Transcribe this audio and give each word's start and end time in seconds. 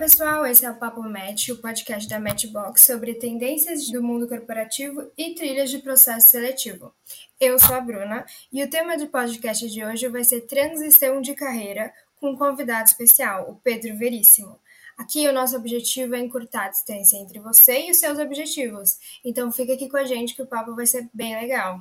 pessoal, 0.00 0.46
esse 0.46 0.64
é 0.64 0.70
o 0.70 0.76
Papo 0.76 1.02
Match, 1.02 1.50
o 1.50 1.58
podcast 1.58 2.08
da 2.08 2.18
Matchbox 2.18 2.86
sobre 2.86 3.16
tendências 3.16 3.90
do 3.90 4.02
mundo 4.02 4.26
corporativo 4.26 5.12
e 5.14 5.34
trilhas 5.34 5.68
de 5.68 5.78
processo 5.78 6.30
seletivo. 6.30 6.94
Eu 7.38 7.58
sou 7.58 7.76
a 7.76 7.82
Bruna 7.82 8.24
e 8.50 8.64
o 8.64 8.70
tema 8.70 8.96
do 8.96 9.08
podcast 9.08 9.68
de 9.68 9.84
hoje 9.84 10.08
vai 10.08 10.24
ser 10.24 10.46
transição 10.46 11.20
de 11.20 11.34
carreira 11.34 11.92
com 12.18 12.30
um 12.30 12.36
convidado 12.36 12.88
especial, 12.88 13.50
o 13.50 13.56
Pedro 13.56 13.94
Veríssimo. 13.98 14.58
Aqui 14.96 15.28
o 15.28 15.34
nosso 15.34 15.54
objetivo 15.54 16.14
é 16.14 16.20
encurtar 16.20 16.64
a 16.64 16.70
distância 16.70 17.18
entre 17.18 17.38
você 17.38 17.88
e 17.88 17.90
os 17.90 17.98
seus 17.98 18.18
objetivos, 18.18 18.98
então 19.22 19.52
fica 19.52 19.74
aqui 19.74 19.86
com 19.86 19.98
a 19.98 20.04
gente 20.04 20.34
que 20.34 20.40
o 20.40 20.46
papo 20.46 20.74
vai 20.74 20.86
ser 20.86 21.10
bem 21.12 21.38
legal. 21.38 21.78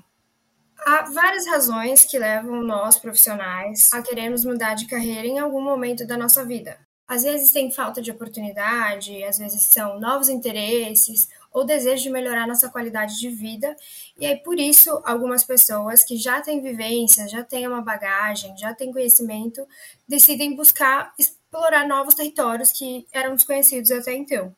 Há 0.79 1.03
várias 1.03 1.47
razões 1.47 2.03
que 2.03 2.19
levam 2.19 2.63
nós, 2.63 2.97
profissionais, 2.97 3.89
a 3.93 4.01
querermos 4.01 4.43
mudar 4.43 4.73
de 4.73 4.87
carreira 4.87 5.25
em 5.25 5.39
algum 5.39 5.61
momento 5.61 6.05
da 6.05 6.17
nossa 6.17 6.43
vida. 6.43 6.88
Às 7.09 7.23
vezes 7.23 7.51
tem 7.51 7.71
falta 7.71 8.03
de 8.03 8.11
oportunidade, 8.11 9.23
às 9.23 9.39
vezes 9.39 9.63
são 9.63 9.99
novos 9.99 10.29
interesses 10.29 11.27
ou 11.51 11.65
desejo 11.65 12.03
de 12.03 12.09
melhorar 12.11 12.45
nossa 12.45 12.69
qualidade 12.69 13.19
de 13.19 13.29
vida. 13.29 13.75
E 14.19 14.27
aí, 14.27 14.37
por 14.37 14.59
isso, 14.59 15.01
algumas 15.03 15.43
pessoas 15.43 16.03
que 16.03 16.17
já 16.17 16.39
têm 16.39 16.61
vivência, 16.61 17.27
já 17.27 17.43
têm 17.43 17.67
uma 17.67 17.81
bagagem, 17.81 18.55
já 18.55 18.75
têm 18.75 18.93
conhecimento, 18.93 19.67
decidem 20.07 20.55
buscar 20.55 21.11
explorar 21.17 21.87
novos 21.87 22.13
territórios 22.13 22.71
que 22.71 23.07
eram 23.11 23.33
desconhecidos 23.33 23.89
até 23.89 24.13
então. 24.13 24.55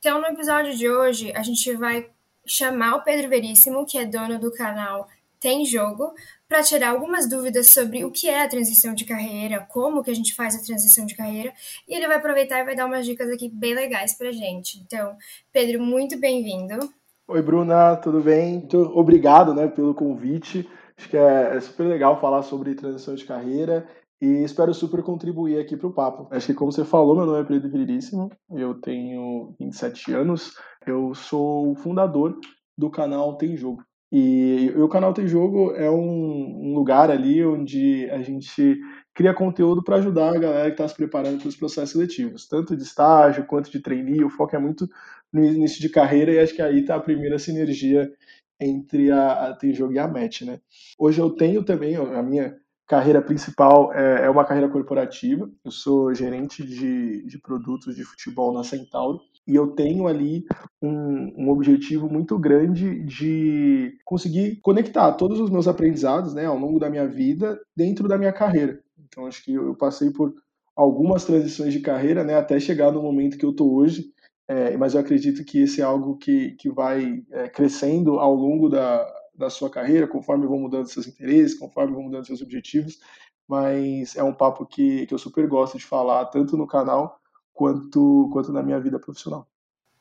Então, 0.00 0.20
no 0.20 0.26
episódio 0.26 0.76
de 0.76 0.90
hoje, 0.90 1.32
a 1.36 1.42
gente 1.44 1.72
vai 1.76 2.10
chamar 2.44 2.96
o 2.96 3.04
Pedro 3.04 3.28
Veríssimo, 3.28 3.86
que 3.86 3.96
é 3.96 4.04
dono 4.04 4.40
do 4.40 4.52
canal 4.52 5.08
Tem 5.42 5.64
Jogo, 5.64 6.12
para 6.48 6.62
tirar 6.62 6.90
algumas 6.90 7.28
dúvidas 7.28 7.70
sobre 7.70 8.04
o 8.04 8.12
que 8.12 8.28
é 8.28 8.44
a 8.44 8.48
transição 8.48 8.94
de 8.94 9.04
carreira, 9.04 9.66
como 9.68 10.00
que 10.00 10.10
a 10.12 10.14
gente 10.14 10.36
faz 10.36 10.54
a 10.54 10.62
transição 10.64 11.04
de 11.04 11.16
carreira, 11.16 11.52
e 11.88 11.96
ele 11.96 12.06
vai 12.06 12.18
aproveitar 12.18 12.60
e 12.60 12.64
vai 12.64 12.76
dar 12.76 12.86
umas 12.86 13.04
dicas 13.04 13.28
aqui 13.28 13.48
bem 13.48 13.74
legais 13.74 14.16
para 14.16 14.30
gente. 14.30 14.78
Então, 14.78 15.16
Pedro, 15.52 15.82
muito 15.82 16.16
bem-vindo. 16.16 16.88
Oi, 17.26 17.42
Bruna, 17.42 17.96
tudo 17.96 18.20
bem? 18.20 18.58
Muito 18.58 18.78
obrigado 18.96 19.52
né, 19.52 19.66
pelo 19.66 19.94
convite. 19.94 20.68
Acho 20.96 21.08
que 21.08 21.16
é, 21.16 21.56
é 21.56 21.60
super 21.60 21.88
legal 21.88 22.20
falar 22.20 22.42
sobre 22.42 22.76
transição 22.76 23.16
de 23.16 23.24
carreira 23.24 23.88
e 24.20 24.44
espero 24.44 24.72
super 24.72 25.02
contribuir 25.02 25.58
aqui 25.58 25.76
para 25.76 25.88
o 25.88 25.92
papo. 25.92 26.28
Acho 26.30 26.46
que, 26.46 26.54
como 26.54 26.70
você 26.70 26.84
falou, 26.84 27.16
meu 27.16 27.26
nome 27.26 27.40
é 27.40 27.44
Pedro 27.44 27.68
Veríssimo, 27.68 28.30
eu 28.52 28.80
tenho 28.80 29.56
27 29.58 30.12
anos, 30.12 30.54
eu 30.86 31.12
sou 31.16 31.72
o 31.72 31.74
fundador 31.74 32.38
do 32.78 32.88
canal 32.88 33.36
Tem 33.36 33.56
Jogo. 33.56 33.82
E, 34.12 34.66
e 34.66 34.78
o 34.78 34.88
canal 34.90 35.14
Tem 35.14 35.26
Jogo 35.26 35.74
é 35.74 35.90
um, 35.90 36.68
um, 36.68 36.74
lugar 36.74 37.10
ali 37.10 37.42
onde 37.42 38.10
a 38.10 38.20
gente 38.20 38.78
cria 39.14 39.32
conteúdo 39.32 39.82
para 39.82 39.96
ajudar 39.96 40.36
a 40.36 40.38
galera 40.38 40.66
que 40.66 40.74
está 40.74 40.86
se 40.86 40.94
preparando 40.94 41.38
para 41.38 41.48
os 41.48 41.56
processos 41.56 41.92
seletivos, 41.92 42.46
tanto 42.46 42.76
de 42.76 42.82
estágio 42.82 43.46
quanto 43.46 43.70
de 43.70 43.80
trainee. 43.80 44.22
O 44.22 44.28
foco 44.28 44.54
é 44.54 44.58
muito 44.58 44.86
no 45.32 45.42
início 45.42 45.80
de 45.80 45.88
carreira 45.88 46.30
e 46.30 46.38
acho 46.38 46.54
que 46.54 46.60
aí 46.60 46.80
está 46.80 46.96
a 46.96 47.00
primeira 47.00 47.38
sinergia 47.38 48.12
entre 48.60 49.10
a, 49.10 49.48
a 49.48 49.56
Tem 49.56 49.72
Jogo 49.72 49.94
e 49.94 49.98
a 49.98 50.06
Match, 50.06 50.42
né? 50.42 50.60
Hoje 50.98 51.18
eu 51.18 51.30
tenho 51.30 51.64
também 51.64 51.96
a 51.96 52.22
minha 52.22 52.54
carreira 52.92 53.22
principal 53.22 53.90
é, 53.94 54.26
é 54.26 54.30
uma 54.30 54.44
carreira 54.44 54.68
corporativa. 54.68 55.50
Eu 55.64 55.70
sou 55.70 56.14
gerente 56.14 56.62
de, 56.62 57.24
de 57.24 57.38
produtos 57.38 57.96
de 57.96 58.04
futebol 58.04 58.52
na 58.52 58.62
Centauro 58.62 59.18
e 59.46 59.54
eu 59.54 59.68
tenho 59.68 60.06
ali 60.06 60.44
um, 60.82 61.32
um, 61.38 61.48
objetivo 61.48 62.06
muito 62.06 62.38
grande 62.38 63.02
de 63.02 63.96
conseguir 64.04 64.60
conectar 64.60 65.10
todos 65.12 65.40
os 65.40 65.48
meus 65.48 65.66
aprendizados 65.66 66.34
né, 66.34 66.44
ao 66.44 66.58
longo 66.58 66.78
da 66.78 66.90
minha 66.90 67.08
vida 67.08 67.58
dentro 67.74 68.06
da 68.06 68.18
minha 68.18 68.32
carreira. 68.32 68.78
Então, 69.08 69.26
acho 69.26 69.42
que 69.42 69.54
eu 69.54 69.74
passei 69.74 70.10
por 70.10 70.34
algumas 70.76 71.24
transições 71.24 71.72
de 71.72 71.80
carreira 71.80 72.22
né, 72.22 72.34
até 72.34 72.60
chegar 72.60 72.92
no 72.92 73.00
momento 73.00 73.38
que 73.38 73.46
eu 73.46 73.52
estou 73.52 73.72
hoje, 73.72 74.04
é, 74.46 74.76
mas 74.76 74.92
eu 74.92 75.00
acredito 75.00 75.42
que 75.46 75.62
esse 75.62 75.80
é 75.80 75.84
algo 75.84 76.18
que, 76.18 76.50
que 76.58 76.68
vai 76.68 77.22
é, 77.30 77.48
crescendo 77.48 78.18
ao 78.18 78.34
longo 78.34 78.68
da, 78.68 79.02
da 79.42 79.50
sua 79.50 79.68
carreira, 79.68 80.06
conforme 80.06 80.46
vão 80.46 80.58
mudando 80.58 80.86
seus 80.86 81.06
interesses, 81.06 81.58
conforme 81.58 81.92
vão 81.92 82.04
mudando 82.04 82.26
seus 82.26 82.40
objetivos, 82.40 83.00
mas 83.46 84.16
é 84.16 84.22
um 84.22 84.32
papo 84.32 84.64
que, 84.64 85.06
que 85.06 85.12
eu 85.12 85.18
super 85.18 85.46
gosto 85.46 85.76
de 85.76 85.84
falar, 85.84 86.24
tanto 86.26 86.56
no 86.56 86.66
canal 86.66 87.20
quanto, 87.52 88.30
quanto 88.32 88.52
na 88.52 88.62
minha 88.62 88.80
vida 88.80 88.98
profissional. 88.98 89.46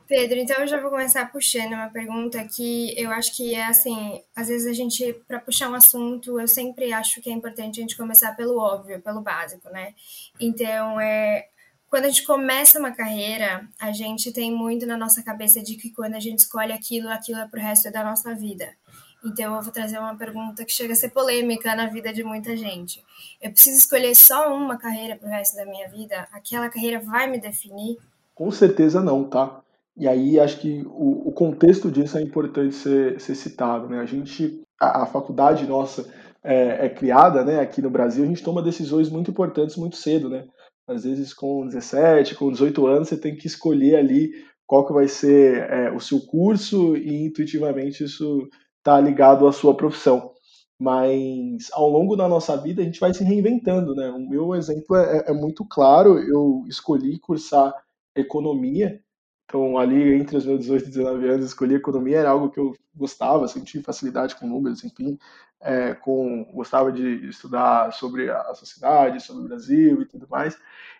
Pedro, 0.07 0.37
então 0.39 0.57
eu 0.57 0.67
já 0.67 0.79
vou 0.79 0.91
começar 0.91 1.31
puxando 1.31 1.71
uma 1.73 1.89
pergunta 1.89 2.43
que 2.43 2.93
eu 3.01 3.09
acho 3.11 3.35
que 3.35 3.55
é 3.55 3.65
assim, 3.65 4.21
às 4.35 4.49
vezes 4.49 4.67
a 4.67 4.73
gente, 4.73 5.13
para 5.25 5.39
puxar 5.39 5.69
um 5.69 5.73
assunto, 5.73 6.39
eu 6.39 6.47
sempre 6.47 6.91
acho 6.91 7.21
que 7.21 7.29
é 7.29 7.33
importante 7.33 7.79
a 7.79 7.81
gente 7.81 7.95
começar 7.95 8.35
pelo 8.35 8.59
óbvio, 8.59 9.01
pelo 9.01 9.21
básico, 9.21 9.69
né? 9.69 9.93
Então, 10.37 10.99
é, 10.99 11.47
quando 11.89 12.05
a 12.05 12.09
gente 12.09 12.25
começa 12.25 12.77
uma 12.77 12.91
carreira, 12.91 13.65
a 13.79 13.93
gente 13.93 14.33
tem 14.33 14.49
muito 14.49 14.85
na 14.85 14.97
nossa 14.97 15.23
cabeça 15.23 15.61
de 15.61 15.75
que 15.75 15.89
quando 15.91 16.15
a 16.15 16.19
gente 16.19 16.39
escolhe 16.39 16.73
aquilo, 16.73 17.07
aquilo 17.09 17.39
é 17.39 17.47
pro 17.47 17.61
resto 17.61 17.89
da 17.89 18.03
nossa 18.03 18.35
vida. 18.35 18.69
Então 19.23 19.55
eu 19.55 19.61
vou 19.61 19.71
trazer 19.71 19.99
uma 19.99 20.15
pergunta 20.15 20.65
que 20.65 20.71
chega 20.71 20.93
a 20.93 20.95
ser 20.95 21.09
polêmica 21.09 21.75
na 21.75 21.87
vida 21.87 22.11
de 22.11 22.23
muita 22.23 22.57
gente. 22.57 23.03
Eu 23.41 23.51
preciso 23.51 23.77
escolher 23.77 24.15
só 24.15 24.55
uma 24.55 24.77
carreira 24.77 25.15
para 25.15 25.27
o 25.27 25.31
resto 25.31 25.55
da 25.55 25.65
minha 25.65 25.87
vida? 25.89 26.27
Aquela 26.31 26.69
carreira 26.69 26.99
vai 26.99 27.29
me 27.29 27.39
definir? 27.39 27.97
Com 28.33 28.49
certeza 28.49 29.01
não, 29.01 29.23
tá? 29.23 29.61
E 29.95 30.07
aí 30.07 30.39
acho 30.39 30.59
que 30.59 30.83
o, 30.87 31.29
o 31.29 31.31
contexto 31.31 31.91
disso 31.91 32.17
é 32.17 32.21
importante 32.21 32.73
ser, 32.73 33.19
ser 33.19 33.35
citado, 33.35 33.87
né? 33.87 33.99
A 33.99 34.05
gente, 34.05 34.61
a, 34.79 35.03
a 35.03 35.05
faculdade 35.05 35.67
nossa 35.67 36.11
é, 36.43 36.85
é, 36.85 36.89
criada, 36.89 37.43
né? 37.43 37.59
Aqui 37.59 37.81
no 37.81 37.89
Brasil 37.89 38.23
a 38.23 38.27
gente 38.27 38.43
toma 38.43 38.63
decisões 38.63 39.09
muito 39.09 39.29
importantes 39.29 39.75
muito 39.75 39.97
cedo, 39.97 40.29
né? 40.29 40.45
Às 40.87 41.03
vezes 41.03 41.33
com 41.33 41.67
17, 41.67 42.35
com 42.35 42.51
18 42.51 42.87
anos 42.87 43.09
você 43.09 43.17
tem 43.17 43.35
que 43.35 43.45
escolher 43.45 43.97
ali 43.97 44.31
qual 44.65 44.87
que 44.87 44.93
vai 44.93 45.07
ser 45.07 45.69
é, 45.69 45.91
o 45.91 45.99
seu 45.99 46.19
curso 46.21 46.95
e 46.95 47.25
intuitivamente 47.25 48.03
isso 48.03 48.47
está 48.81 48.99
ligado 48.99 49.47
à 49.47 49.53
sua 49.53 49.75
profissão. 49.75 50.31
Mas 50.79 51.69
ao 51.73 51.87
longo 51.89 52.15
da 52.15 52.27
nossa 52.27 52.57
vida 52.57 52.81
a 52.81 52.85
gente 52.85 52.99
vai 52.99 53.13
se 53.13 53.23
reinventando, 53.23 53.93
né? 53.95 54.09
O 54.09 54.19
meu 54.19 54.55
exemplo 54.55 54.95
é, 54.95 55.25
é 55.27 55.33
muito 55.33 55.63
claro. 55.65 56.17
Eu 56.19 56.65
escolhi 56.67 57.19
cursar 57.19 57.73
economia, 58.15 58.99
então 59.45 59.77
ali 59.77 60.15
entre 60.15 60.37
os 60.37 60.45
meus 60.45 60.59
18 60.61 60.85
e 60.85 60.89
19 60.89 61.29
anos 61.29 61.45
escolhi 61.45 61.75
economia 61.75 62.17
era 62.19 62.29
algo 62.31 62.49
que 62.49 62.59
eu 62.59 62.73
gostava, 62.95 63.47
senti 63.47 63.81
facilidade 63.81 64.35
com 64.35 64.47
números, 64.47 64.83
enfim, 64.83 65.17
é, 65.61 65.93
com 65.93 66.43
gostava 66.53 66.91
de 66.91 67.27
estudar 67.29 67.93
sobre 67.93 68.29
a 68.29 68.53
sociedade, 68.55 69.21
sobre 69.21 69.43
o 69.45 69.47
Brasil 69.47 70.01
e 70.01 70.05
tudo 70.05 70.27
mais. 70.29 70.57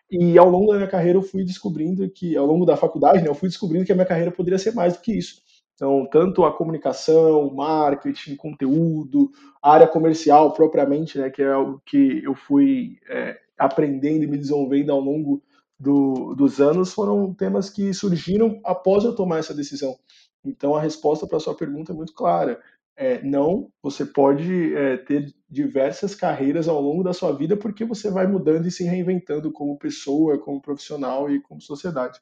E 0.09 0.38
ao 0.38 0.50
longo 0.50 0.72
da 0.72 0.78
minha 0.78 0.90
carreira 0.90 1.18
eu 1.18 1.24
fui 1.24 1.44
descobrindo 1.44 2.08
que, 2.09 2.36
ao 2.36 2.46
longo 2.46 2.66
da 2.66 2.78
faculdade, 2.78 3.22
né, 3.24 3.30
eu 3.30 3.36
fui 3.36 3.50
descobrindo 3.50 3.86
que 3.86 3.92
a 3.92 3.96
minha 3.96 4.06
carreira 4.08 4.31
poderia 4.31 4.59
ser 4.59 4.74
mais 4.75 4.96
do 4.96 5.02
que 5.02 5.18
isso. 5.18 5.42
Então, 5.81 6.06
tanto 6.06 6.46
a 6.46 6.56
comunicação, 6.56 7.52
marketing, 7.56 8.36
conteúdo, 8.36 9.31
área 9.59 9.88
comercial 9.88 10.53
propriamente, 10.53 11.18
né, 11.18 11.31
que 11.31 11.42
é 11.42 11.58
o 11.58 11.80
que 11.80 12.24
eu 12.24 12.36
fui 12.36 13.00
é, 13.09 13.40
aprendendo 13.58 14.24
e 14.24 14.28
me 14.28 14.38
desenvolvendo 14.38 14.92
ao 14.92 15.00
longo 15.00 15.42
do, 15.80 16.36
dos 16.36 16.62
anos, 16.62 16.94
foram 16.94 17.34
temas 17.34 17.68
que 17.68 17.96
surgiram 17.96 18.62
após 18.64 19.03
eu 19.03 19.16
tomar 19.16 19.40
essa 19.40 19.56
decisão. 19.56 19.97
Então, 20.46 20.75
a 20.75 20.81
resposta 20.81 21.25
para 21.25 21.38
a 21.38 21.40
sua 21.40 21.56
pergunta 21.56 21.92
é 21.92 21.96
muito 21.96 22.13
clara. 22.13 22.62
É, 22.96 23.19
não, 23.24 23.68
você 23.81 24.06
pode 24.06 24.75
é, 24.75 24.98
ter 24.98 25.34
diversas 25.50 26.13
carreiras 26.13 26.68
ao 26.68 26.80
longo 26.80 27.03
da 27.03 27.12
sua 27.12 27.31
vida 27.31 27.58
porque 27.58 27.84
você 27.84 28.12
vai 28.12 28.28
mudando 28.28 28.68
e 28.68 28.72
se 28.72 28.84
reinventando 28.84 29.52
como 29.52 29.80
pessoa, 29.80 30.38
como 30.38 30.62
profissional 30.62 31.28
e 31.31 31.42
como 31.42 31.59
sociedade. 31.59 32.19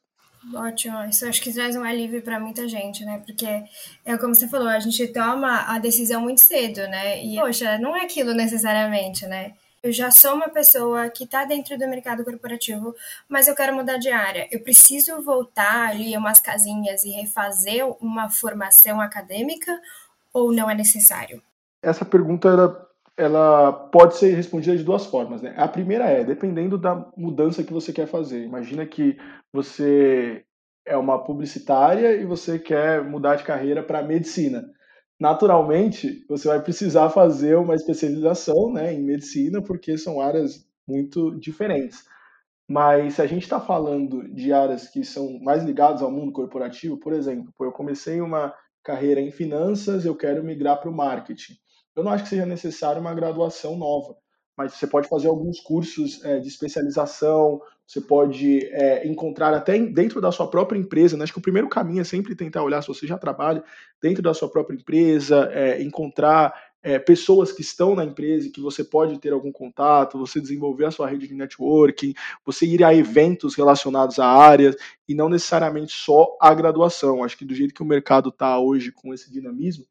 Ótimo, 0.54 1.04
isso 1.04 1.26
acho 1.26 1.42
que 1.42 1.52
traz 1.52 1.76
um 1.76 1.84
alívio 1.84 2.22
para 2.22 2.40
muita 2.40 2.66
gente, 2.66 3.04
né? 3.04 3.22
Porque 3.24 3.46
é 4.04 4.16
como 4.16 4.34
você 4.34 4.48
falou, 4.48 4.68
a 4.68 4.80
gente 4.80 5.06
toma 5.08 5.66
a 5.66 5.78
decisão 5.78 6.22
muito 6.22 6.40
cedo, 6.40 6.80
né? 6.88 7.22
E, 7.22 7.36
poxa, 7.36 7.78
não 7.78 7.94
é 7.94 8.02
aquilo 8.02 8.32
necessariamente, 8.32 9.26
né? 9.26 9.52
Eu 9.82 9.92
já 9.92 10.10
sou 10.10 10.34
uma 10.34 10.48
pessoa 10.48 11.08
que 11.08 11.24
está 11.24 11.44
dentro 11.44 11.78
do 11.78 11.88
mercado 11.88 12.22
corporativo, 12.24 12.94
mas 13.28 13.48
eu 13.48 13.54
quero 13.54 13.74
mudar 13.74 13.96
de 13.96 14.10
área. 14.10 14.46
Eu 14.50 14.60
preciso 14.60 15.22
voltar 15.22 15.88
ali 15.88 16.16
umas 16.16 16.38
casinhas 16.38 17.02
e 17.04 17.10
refazer 17.10 17.86
uma 18.00 18.28
formação 18.28 19.00
acadêmica 19.00 19.80
ou 20.32 20.52
não 20.52 20.70
é 20.70 20.74
necessário? 20.74 21.42
Essa 21.82 22.04
pergunta 22.04 22.48
ela, 22.48 22.89
ela 23.20 23.70
pode 23.70 24.16
ser 24.16 24.34
respondida 24.34 24.74
de 24.74 24.82
duas 24.82 25.04
formas. 25.04 25.42
Né? 25.42 25.52
A 25.58 25.68
primeira 25.68 26.06
é, 26.06 26.24
dependendo 26.24 26.78
da 26.78 27.06
mudança 27.14 27.62
que 27.62 27.72
você 27.72 27.92
quer 27.92 28.06
fazer. 28.06 28.44
Imagina 28.44 28.86
que 28.86 29.18
você 29.52 30.42
é 30.86 30.96
uma 30.96 31.22
publicitária 31.22 32.14
e 32.14 32.24
você 32.24 32.58
quer 32.58 33.04
mudar 33.04 33.36
de 33.36 33.44
carreira 33.44 33.82
para 33.82 34.02
medicina. 34.02 34.64
Naturalmente, 35.20 36.24
você 36.26 36.48
vai 36.48 36.62
precisar 36.62 37.10
fazer 37.10 37.56
uma 37.58 37.74
especialização 37.74 38.72
né, 38.72 38.94
em 38.94 39.02
medicina, 39.02 39.60
porque 39.60 39.98
são 39.98 40.18
áreas 40.18 40.66
muito 40.88 41.38
diferentes. 41.38 42.02
Mas 42.66 43.14
se 43.14 43.22
a 43.22 43.26
gente 43.26 43.42
está 43.42 43.60
falando 43.60 44.32
de 44.32 44.50
áreas 44.50 44.88
que 44.88 45.04
são 45.04 45.38
mais 45.40 45.62
ligadas 45.62 46.00
ao 46.00 46.10
mundo 46.10 46.32
corporativo, 46.32 46.96
por 46.96 47.12
exemplo, 47.12 47.52
eu 47.60 47.72
comecei 47.72 48.22
uma 48.22 48.54
carreira 48.82 49.20
em 49.20 49.30
finanças, 49.30 50.06
eu 50.06 50.16
quero 50.16 50.42
migrar 50.42 50.80
para 50.80 50.88
o 50.88 50.96
marketing. 50.96 51.52
Eu 51.96 52.04
não 52.04 52.12
acho 52.12 52.24
que 52.24 52.30
seja 52.30 52.46
necessário 52.46 53.00
uma 53.00 53.14
graduação 53.14 53.76
nova, 53.76 54.16
mas 54.56 54.74
você 54.74 54.86
pode 54.86 55.08
fazer 55.08 55.28
alguns 55.28 55.60
cursos 55.60 56.22
é, 56.24 56.38
de 56.38 56.48
especialização, 56.48 57.60
você 57.86 58.00
pode 58.00 58.66
é, 58.66 59.06
encontrar 59.06 59.52
até 59.52 59.76
dentro 59.78 60.20
da 60.20 60.30
sua 60.30 60.48
própria 60.48 60.78
empresa, 60.78 61.16
né? 61.16 61.24
acho 61.24 61.32
que 61.32 61.38
o 61.38 61.42
primeiro 61.42 61.68
caminho 61.68 62.00
é 62.00 62.04
sempre 62.04 62.36
tentar 62.36 62.62
olhar 62.62 62.80
se 62.82 62.88
você 62.88 63.06
já 63.06 63.18
trabalha 63.18 63.64
dentro 64.00 64.22
da 64.22 64.32
sua 64.32 64.48
própria 64.48 64.76
empresa, 64.76 65.50
é, 65.52 65.82
encontrar 65.82 66.54
é, 66.82 66.98
pessoas 66.98 67.52
que 67.52 67.60
estão 67.60 67.94
na 67.94 68.04
empresa 68.04 68.46
e 68.46 68.50
que 68.50 68.60
você 68.60 68.82
pode 68.82 69.18
ter 69.18 69.32
algum 69.32 69.52
contato, 69.52 70.18
você 70.18 70.40
desenvolver 70.40 70.86
a 70.86 70.90
sua 70.90 71.08
rede 71.08 71.28
de 71.28 71.34
networking, 71.34 72.14
você 72.44 72.66
ir 72.66 72.82
a 72.82 72.94
eventos 72.94 73.54
relacionados 73.54 74.18
à 74.18 74.26
área 74.26 74.74
e 75.08 75.14
não 75.14 75.28
necessariamente 75.28 75.92
só 75.92 76.36
a 76.40 76.54
graduação. 76.54 77.22
Acho 77.22 77.36
que 77.36 77.44
do 77.44 77.54
jeito 77.54 77.74
que 77.74 77.82
o 77.82 77.86
mercado 77.86 78.30
está 78.30 78.58
hoje 78.58 78.92
com 78.92 79.12
esse 79.12 79.30
dinamismo, 79.30 79.84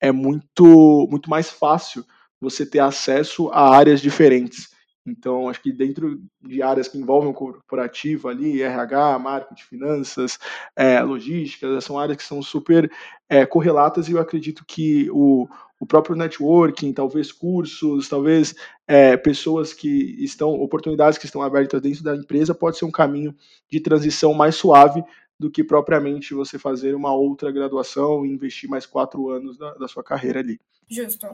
é 0.00 0.12
muito, 0.12 1.08
muito 1.10 1.30
mais 1.30 1.50
fácil 1.50 2.04
você 2.40 2.66
ter 2.66 2.80
acesso 2.80 3.48
a 3.48 3.74
áreas 3.74 4.00
diferentes. 4.00 4.73
Então, 5.06 5.50
acho 5.50 5.60
que 5.60 5.70
dentro 5.70 6.18
de 6.40 6.62
áreas 6.62 6.88
que 6.88 6.96
envolvem 6.96 7.30
o 7.30 7.34
corporativo 7.34 8.28
ali, 8.28 8.62
RH, 8.62 9.18
marketing, 9.18 9.62
finanças, 9.62 10.38
é, 10.74 11.00
logística, 11.02 11.80
são 11.82 11.98
áreas 11.98 12.16
que 12.16 12.24
são 12.24 12.40
super 12.42 12.90
é, 13.28 13.44
correlatas 13.44 14.08
e 14.08 14.12
eu 14.12 14.18
acredito 14.18 14.64
que 14.66 15.10
o, 15.10 15.46
o 15.78 15.84
próprio 15.84 16.16
networking, 16.16 16.94
talvez 16.94 17.30
cursos, 17.30 18.08
talvez 18.08 18.54
é, 18.88 19.14
pessoas 19.16 19.74
que 19.74 20.16
estão, 20.24 20.52
oportunidades 20.52 21.18
que 21.18 21.26
estão 21.26 21.42
abertas 21.42 21.82
dentro 21.82 22.02
da 22.02 22.16
empresa, 22.16 22.54
pode 22.54 22.78
ser 22.78 22.86
um 22.86 22.90
caminho 22.90 23.34
de 23.70 23.80
transição 23.80 24.32
mais 24.32 24.54
suave 24.54 25.04
do 25.38 25.50
que 25.50 25.64
propriamente 25.64 26.34
você 26.34 26.58
fazer 26.58 26.94
uma 26.94 27.14
outra 27.14 27.50
graduação 27.50 28.24
e 28.24 28.30
investir 28.30 28.68
mais 28.68 28.86
quatro 28.86 29.28
anos 29.30 29.58
da, 29.58 29.74
da 29.74 29.88
sua 29.88 30.02
carreira 30.02 30.40
ali. 30.40 30.60
Justo. 30.88 31.26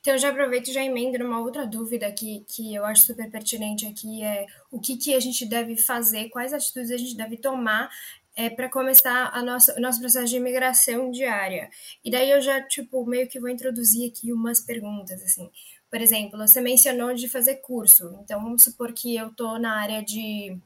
Então 0.00 0.12
eu 0.12 0.18
já 0.18 0.28
aproveito 0.28 0.68
e 0.68 0.72
já 0.72 0.82
emendo 0.82 1.18
numa 1.18 1.40
outra 1.40 1.66
dúvida 1.66 2.10
que, 2.12 2.44
que 2.46 2.74
eu 2.74 2.84
acho 2.84 3.02
super 3.02 3.30
pertinente 3.30 3.86
aqui, 3.86 4.22
é 4.22 4.46
o 4.70 4.78
que, 4.78 4.96
que 4.96 5.14
a 5.14 5.20
gente 5.20 5.46
deve 5.46 5.76
fazer, 5.76 6.28
quais 6.28 6.52
atitudes 6.52 6.90
a 6.90 6.96
gente 6.96 7.16
deve 7.16 7.36
tomar 7.36 7.90
é, 8.36 8.48
para 8.48 8.68
começar 8.68 9.30
a 9.34 9.42
nossa, 9.42 9.76
o 9.76 9.80
nosso 9.80 9.98
processo 9.98 10.26
de 10.26 10.36
imigração 10.36 11.10
diária. 11.10 11.68
E 12.04 12.10
daí 12.10 12.30
eu 12.30 12.40
já, 12.40 12.62
tipo, 12.62 13.04
meio 13.04 13.26
que 13.26 13.40
vou 13.40 13.48
introduzir 13.48 14.08
aqui 14.08 14.32
umas 14.32 14.60
perguntas, 14.60 15.20
assim. 15.22 15.50
Por 15.90 16.00
exemplo, 16.00 16.38
você 16.38 16.60
mencionou 16.60 17.12
de 17.14 17.28
fazer 17.28 17.56
curso. 17.56 18.16
Então, 18.22 18.40
vamos 18.40 18.62
supor 18.62 18.92
que 18.92 19.16
eu 19.16 19.34
tô 19.34 19.58
na 19.58 19.72
área 19.80 20.02
de, 20.04 20.56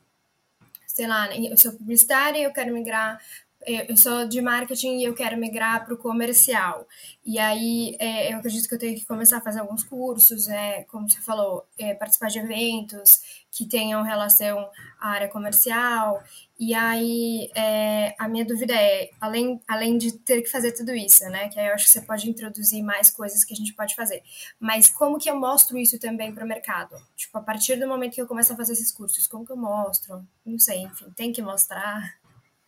sei 0.95 1.07
lá, 1.07 1.35
eu 1.37 1.57
sou 1.57 1.73
publicitária 1.73 2.39
e 2.39 2.45
eu 2.45 2.53
quero 2.53 2.73
migrar 2.73 3.21
eu 3.67 3.97
sou 3.97 4.27
de 4.27 4.41
marketing 4.41 4.99
e 4.99 5.05
eu 5.05 5.15
quero 5.15 5.37
migrar 5.37 5.85
para 5.85 5.95
o 5.95 5.97
comercial. 5.97 6.87
E 7.25 7.39
aí 7.39 7.97
é, 8.01 8.33
eu 8.33 8.39
acredito 8.39 8.69
que 8.69 8.75
eu 8.75 8.79
tenho 8.79 8.99
que 8.99 9.07
começar 9.07 9.39
a 9.39 9.41
fazer 9.41 9.61
alguns 9.61 9.85
cursos, 9.85 10.49
é, 10.49 10.85
como 10.85 11.09
você 11.09 11.21
falou, 11.21 11.67
é, 11.79 11.95
participar 11.95 12.29
de 12.29 12.41
eventos 12.41 13.43
que 13.51 13.67
tenham 13.67 14.03
relação 14.03 14.69
à 14.99 15.11
área 15.11 15.29
comercial. 15.29 16.23
E 16.59 16.75
aí 16.75 17.51
é, 17.55 18.15
a 18.19 18.29
minha 18.29 18.45
dúvida 18.45 18.75
é, 18.75 19.11
além, 19.21 19.61
além 19.69 19.99
de 19.99 20.13
ter 20.19 20.43
que 20.43 20.49
fazer 20.49 20.73
tudo 20.73 20.95
isso, 20.95 21.25
né? 21.25 21.49
Que 21.49 21.61
aí 21.61 21.69
eu 21.69 21.75
acho 21.75 21.85
que 21.85 21.91
você 21.91 22.01
pode 22.01 22.29
introduzir 22.29 22.83
mais 22.83 23.11
coisas 23.11 23.45
que 23.45 23.53
a 23.53 23.57
gente 23.57 23.75
pode 23.75 23.95
fazer. 23.95 24.23
Mas 24.59 24.89
como 24.89 25.19
que 25.19 25.29
eu 25.29 25.39
mostro 25.39 25.79
isso 25.79 25.99
também 25.99 26.33
para 26.33 26.45
o 26.45 26.49
mercado? 26.49 26.97
Tipo, 27.17 27.39
a 27.39 27.43
partir 27.43 27.77
do 27.77 27.87
momento 27.87 28.15
que 28.15 28.23
eu 28.23 28.27
começo 28.27 28.53
a 28.53 28.57
fazer 28.57 28.73
esses 28.73 28.91
cursos, 28.91 29.27
como 29.27 29.45
que 29.45 29.53
eu 29.53 29.57
mostro? 29.57 30.27
Não 30.45 30.59
sei, 30.59 30.79
enfim, 30.83 31.11
tem 31.15 31.33
que 31.33 31.43
mostrar. 31.43 32.22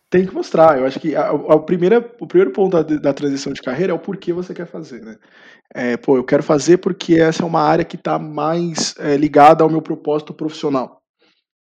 Tem 0.09 0.25
que 0.25 0.33
mostrar. 0.33 0.77
Eu 0.77 0.85
acho 0.85 0.99
que 0.99 1.15
a, 1.15 1.29
a 1.29 1.59
primeira, 1.59 1.99
o 2.19 2.27
primeiro 2.27 2.51
ponto 2.51 2.81
da, 2.81 2.97
da, 2.97 3.13
transição 3.13 3.51
de 3.51 3.61
carreira 3.61 3.91
é 3.91 3.95
o 3.95 3.99
porquê 3.99 4.31
você 4.31 4.53
quer 4.53 4.67
fazer, 4.67 5.03
né? 5.03 5.17
É, 5.73 5.97
pô, 5.97 6.15
eu 6.15 6.23
quero 6.23 6.43
fazer 6.43 6.77
porque 6.77 7.15
essa 7.15 7.43
é 7.43 7.45
uma 7.45 7.61
área 7.61 7.83
que 7.83 7.95
está 7.95 8.19
mais 8.19 8.95
é, 8.99 9.17
ligada 9.17 9.63
ao 9.63 9.69
meu 9.69 9.81
propósito 9.81 10.33
profissional. 10.33 11.01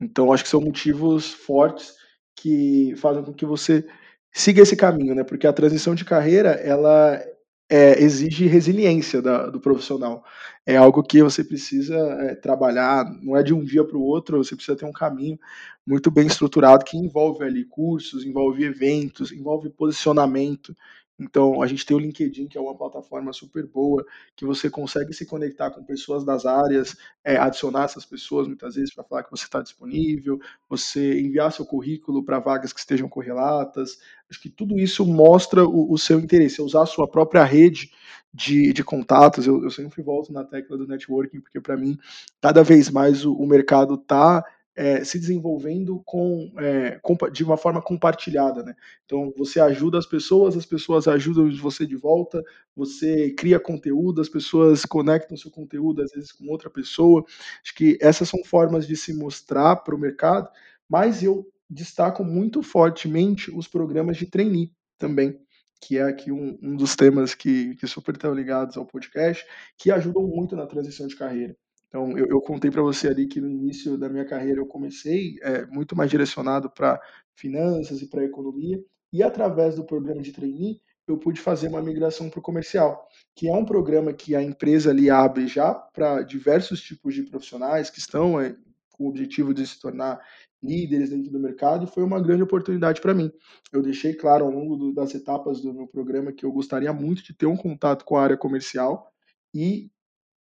Então, 0.02 0.34
acho 0.34 0.44
que 0.44 0.50
são 0.50 0.60
motivos 0.60 1.32
fortes 1.32 1.94
que 2.36 2.94
fazem 2.98 3.24
com 3.24 3.34
que 3.34 3.46
você 3.46 3.86
siga 4.34 4.62
esse 4.62 4.76
caminho, 4.76 5.16
né? 5.16 5.24
Porque 5.24 5.48
a 5.48 5.54
transição 5.54 5.94
de 5.94 6.04
carreira, 6.04 6.52
ela 6.52 7.22
é, 7.70 8.02
exige 8.02 8.46
resiliência 8.48 9.22
da, 9.22 9.50
do 9.50 9.60
profissional. 9.60 10.24
É 10.66 10.78
algo 10.78 11.04
que 11.04 11.22
você 11.24 11.44
precisa 11.44 11.96
é, 11.96 12.36
trabalhar, 12.36 13.06
não 13.22 13.36
é 13.36 13.44
de 13.44 13.54
um 13.54 13.64
dia 13.64 13.84
para 13.84 13.98
o 13.98 14.04
outro, 14.04 14.44
você 14.44 14.56
precisa 14.56 14.78
ter 14.78 14.86
um 14.86 14.92
caminho 14.92 15.40
muito 15.86 16.10
bem 16.10 16.28
estruturado 16.28 16.86
que 16.86 16.98
envolve 16.98 17.44
ali 17.44 17.66
cursos, 17.66 18.26
envolve 18.26 18.64
eventos, 18.64 19.32
envolve 19.32 19.70
posicionamento, 19.70 20.76
então, 21.20 21.62
a 21.62 21.68
gente 21.68 21.86
tem 21.86 21.96
o 21.96 22.00
LinkedIn, 22.00 22.48
que 22.48 22.58
é 22.58 22.62
uma 22.62 22.76
plataforma 22.76 23.32
super 23.32 23.66
boa, 23.68 24.04
que 24.36 24.46
você 24.46 24.70
consegue 24.70 25.14
se 25.14 25.26
conectar 25.26 25.70
com 25.70 25.84
pessoas 25.84 26.26
das 26.26 26.46
áreas, 26.46 26.98
é, 27.24 27.38
adicionar 27.38 27.84
essas 27.84 28.06
pessoas 28.06 28.48
muitas 28.48 28.76
vezes 28.76 28.94
para 28.94 29.04
falar 29.04 29.24
que 29.24 29.32
você 29.32 29.44
está 29.44 29.62
disponível, 29.62 30.40
você 30.68 31.20
enviar 31.20 31.52
seu 31.52 31.66
currículo 31.66 32.24
para 32.24 32.40
vagas 32.40 32.74
que 32.74 32.80
estejam 32.80 33.08
correlatas. 33.08 34.00
Acho 34.30 34.42
que 34.42 34.50
tudo 34.50 34.80
isso 34.80 35.06
mostra 35.06 35.64
o, 35.64 35.92
o 35.94 35.98
seu 35.98 36.20
interesse, 36.20 36.60
é 36.60 36.64
usar 36.64 36.82
a 36.82 36.88
sua 36.88 37.08
própria 37.08 37.44
rede 37.44 37.92
de, 38.34 38.74
de 38.74 38.84
contatos. 38.84 39.46
Eu, 39.46 39.64
eu, 39.64 39.70
sempre 39.70 40.02
volto 40.02 40.34
na 40.34 40.44
tecla 40.44 40.78
do 40.78 40.88
networking, 40.88 41.42
porque 41.42 41.62
para 41.62 41.78
mim, 41.78 41.98
cada 42.42 42.64
vez 42.64 42.90
mais 42.90 43.24
o, 43.24 43.34
o 43.34 43.46
mercado 43.46 43.94
está 43.94 44.44
é, 44.76 45.04
se 45.04 45.20
desenvolvendo 45.20 46.02
com, 46.06 46.52
é, 46.58 47.00
de 47.32 47.44
uma 47.44 47.58
forma 47.58 47.82
compartilhada. 47.82 48.64
Né? 48.64 48.76
Então, 49.06 49.34
você 49.38 49.60
ajuda 49.60 49.98
as 49.98 50.06
pessoas, 50.06 50.58
as 50.58 50.66
pessoas 50.66 51.08
ajudam 51.08 51.50
você 51.58 51.86
de 51.86 51.96
volta, 51.96 52.44
você 52.76 53.32
cria 53.32 53.60
conteúdo, 53.60 54.22
as 54.22 54.30
pessoas 54.30 54.86
conectam 54.86 55.38
seu 55.38 55.52
conteúdo, 55.52 56.02
às 56.02 56.12
vezes, 56.12 56.32
com 56.32 56.48
outra 56.50 56.70
pessoa. 56.70 57.24
Acho 57.64 57.76
que 57.76 57.98
essas 58.02 58.28
são 58.28 58.44
formas 58.44 58.88
de 58.88 58.96
se 58.96 59.14
mostrar 59.14 59.78
para 59.78 59.96
o 59.96 60.00
mercado, 60.00 60.50
mas 60.90 61.24
eu 61.24 61.48
destaco 61.70 62.24
muito 62.24 62.62
fortemente 62.62 63.52
os 63.56 63.68
programas 63.68 64.18
de 64.18 64.26
trainee 64.26 64.72
também 64.98 65.40
que 65.86 65.98
é 65.98 66.04
aqui 66.04 66.32
um, 66.32 66.58
um 66.62 66.76
dos 66.78 66.96
temas 66.96 67.36
que, 67.36 67.76
que 67.76 67.86
super 67.88 68.16
estão 68.16 68.34
ligados 68.34 68.78
ao 68.78 68.86
podcast, 68.86 69.46
que 69.78 69.92
ajudam 69.92 70.24
muito 70.26 70.56
na 70.56 70.66
transição 70.66 71.08
de 71.08 71.16
carreira. 71.16 71.58
Então, 71.94 72.18
eu, 72.18 72.26
eu 72.26 72.42
contei 72.42 72.72
para 72.72 72.82
você 72.82 73.08
ali 73.08 73.28
que 73.28 73.40
no 73.40 73.48
início 73.48 73.96
da 74.00 74.10
minha 74.10 74.26
carreira 74.26 74.60
eu 74.60 74.66
comecei 74.66 75.36
é, 75.44 75.64
muito 75.68 75.96
mais 75.96 76.10
direcionado 76.10 76.68
para 76.68 77.00
finanças 77.36 78.02
e 78.02 78.10
para 78.10 78.24
economia, 78.24 78.84
e 79.12 79.22
através 79.22 79.76
do 79.76 79.86
programa 79.86 80.20
de 80.20 80.32
trainee, 80.32 80.82
eu 81.08 81.20
pude 81.20 81.40
fazer 81.40 81.68
uma 81.68 81.84
migração 81.84 82.32
para 82.32 82.40
o 82.40 82.42
comercial, 82.42 83.08
que 83.36 83.48
é 83.48 83.54
um 83.54 83.64
programa 83.64 84.12
que 84.12 84.36
a 84.36 84.42
empresa 84.42 84.90
ali 84.90 85.08
abre 85.08 85.46
já 85.46 85.72
para 85.72 86.24
diversos 86.24 86.82
tipos 86.82 87.14
de 87.14 87.22
profissionais 87.22 87.92
que 87.92 88.00
estão 88.00 88.42
é, 88.42 88.56
com 88.94 89.04
o 89.04 89.10
objetivo 89.10 89.54
de 89.54 89.68
se 89.68 89.80
tornar 89.80 90.20
líderes 90.64 91.12
dentro 91.12 91.32
do 91.32 91.40
mercado, 91.40 91.84
e 91.84 91.88
foi 91.88 92.02
uma 92.02 92.20
grande 92.20 92.42
oportunidade 92.42 93.02
para 93.02 93.14
mim. 93.14 93.32
Eu 93.72 93.84
deixei 93.84 94.16
claro 94.16 94.46
ao 94.46 94.52
longo 94.52 94.76
do, 94.78 94.94
das 94.94 95.14
etapas 95.14 95.62
do 95.62 95.72
meu 95.72 95.86
programa 95.86 96.32
que 96.32 96.44
eu 96.44 96.52
gostaria 96.52 96.92
muito 96.92 97.24
de 97.24 97.36
ter 97.36 97.46
um 97.46 97.58
contato 97.58 98.04
com 98.04 98.16
a 98.16 98.24
área 98.24 98.38
comercial, 98.38 99.12
e 99.54 99.92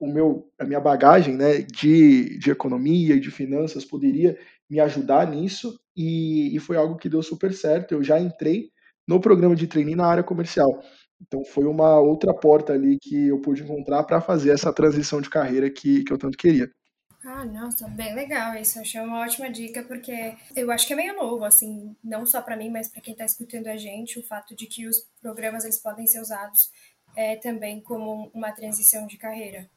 o 0.02 0.08
meu, 0.08 0.52
a 0.60 0.66
minha 0.66 0.80
bagagem 0.80 1.36
né, 1.36 1.60
de, 1.62 2.40
de 2.40 2.50
economia 2.50 3.14
e 3.14 3.20
de 3.20 3.30
finanças 3.30 3.86
poderia 3.86 4.36
me 4.68 4.80
ajudar 4.80 5.30
nisso 5.30 5.80
e, 5.96 6.56
e, 6.56 6.60
foi 6.60 6.76
algo 6.76 6.98
que 6.98 7.08
deu 7.08 7.22
super 7.22 7.54
certo. 7.54 7.94
Eu 7.94 8.04
já 8.04 8.20
entrei 8.20 8.72
no 9.08 9.22
programa 9.22 9.56
de 9.56 9.68
trainee 9.68 9.96
na 9.96 10.08
área 10.08 10.24
comercial. 10.24 10.82
Então 11.22 11.46
foi 11.46 11.66
uma 11.66 12.00
outra 12.00 12.34
porta 12.34 12.74
ali 12.74 12.98
que 13.00 13.28
eu 13.28 13.40
pude 13.40 13.62
encontrar 13.62 14.04
para 14.04 14.20
fazer 14.20 14.50
essa 14.50 14.74
transição 14.74 15.22
de 15.22 15.30
carreira 15.30 15.70
que, 15.70 16.04
que 16.04 16.12
eu 16.12 16.18
tanto 16.18 16.36
queria. 16.36 16.72
Ah, 17.24 17.46
nossa, 17.46 17.88
bem 17.88 18.16
legal 18.16 18.56
isso. 18.56 18.80
Achei 18.80 19.00
uma 19.00 19.20
ótima 19.20 19.52
dica, 19.52 19.84
porque 19.84 20.36
eu 20.56 20.72
acho 20.72 20.88
que 20.88 20.94
é 20.94 20.96
meio 20.96 21.16
novo, 21.16 21.44
assim, 21.44 21.96
não 22.04 22.26
só 22.26 22.42
para 22.42 22.58
mim, 22.58 22.72
mas 22.72 22.90
para 22.90 23.02
quem 23.02 23.12
está 23.12 23.26
escutando 23.26 23.68
a 23.68 23.78
gente, 23.78 24.18
o 24.18 24.24
fato 24.24 24.56
de 24.56 24.66
que 24.66 24.88
os 24.88 25.06
programas 25.22 25.64
eles 25.64 25.78
podem 25.78 26.08
ser 26.08 26.20
usados 26.20 26.72
é, 27.16 27.36
também 27.36 27.80
como 27.82 28.32
uma 28.34 28.52
transição 28.52 29.06
de 29.06 29.18
carreira. 29.18 29.70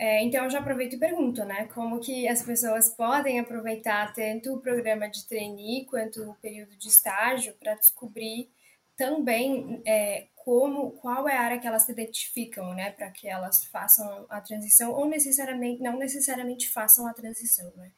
É, 0.00 0.24
então, 0.24 0.44
eu 0.44 0.50
já 0.50 0.60
aproveito 0.60 0.94
e 0.94 0.98
pergunto, 0.98 1.44
né? 1.44 1.66
Como 1.74 2.00
que 2.00 2.26
as 2.26 2.42
pessoas 2.42 2.88
podem 2.88 3.38
aproveitar 3.38 4.14
tanto 4.14 4.54
o 4.54 4.58
programa 4.58 5.06
de 5.10 5.26
trainee 5.26 5.84
quanto 5.84 6.22
o 6.22 6.34
período 6.36 6.74
de 6.74 6.88
estágio 6.88 7.52
para 7.60 7.74
descobrir 7.74 8.48
também 8.96 9.82
é, 9.84 10.28
como, 10.34 10.92
qual 10.92 11.28
é 11.28 11.36
a 11.36 11.42
área 11.42 11.58
que 11.58 11.66
elas 11.66 11.82
se 11.82 11.92
identificam, 11.92 12.74
né? 12.74 12.92
Para 12.92 13.10
que 13.10 13.28
elas 13.28 13.66
façam 13.66 14.24
a 14.30 14.40
transição 14.40 14.90
ou 14.90 15.06
necessariamente, 15.06 15.82
não 15.82 15.98
necessariamente 15.98 16.70
façam 16.70 17.06
a 17.06 17.12
transição, 17.12 17.70
né? 17.76 17.90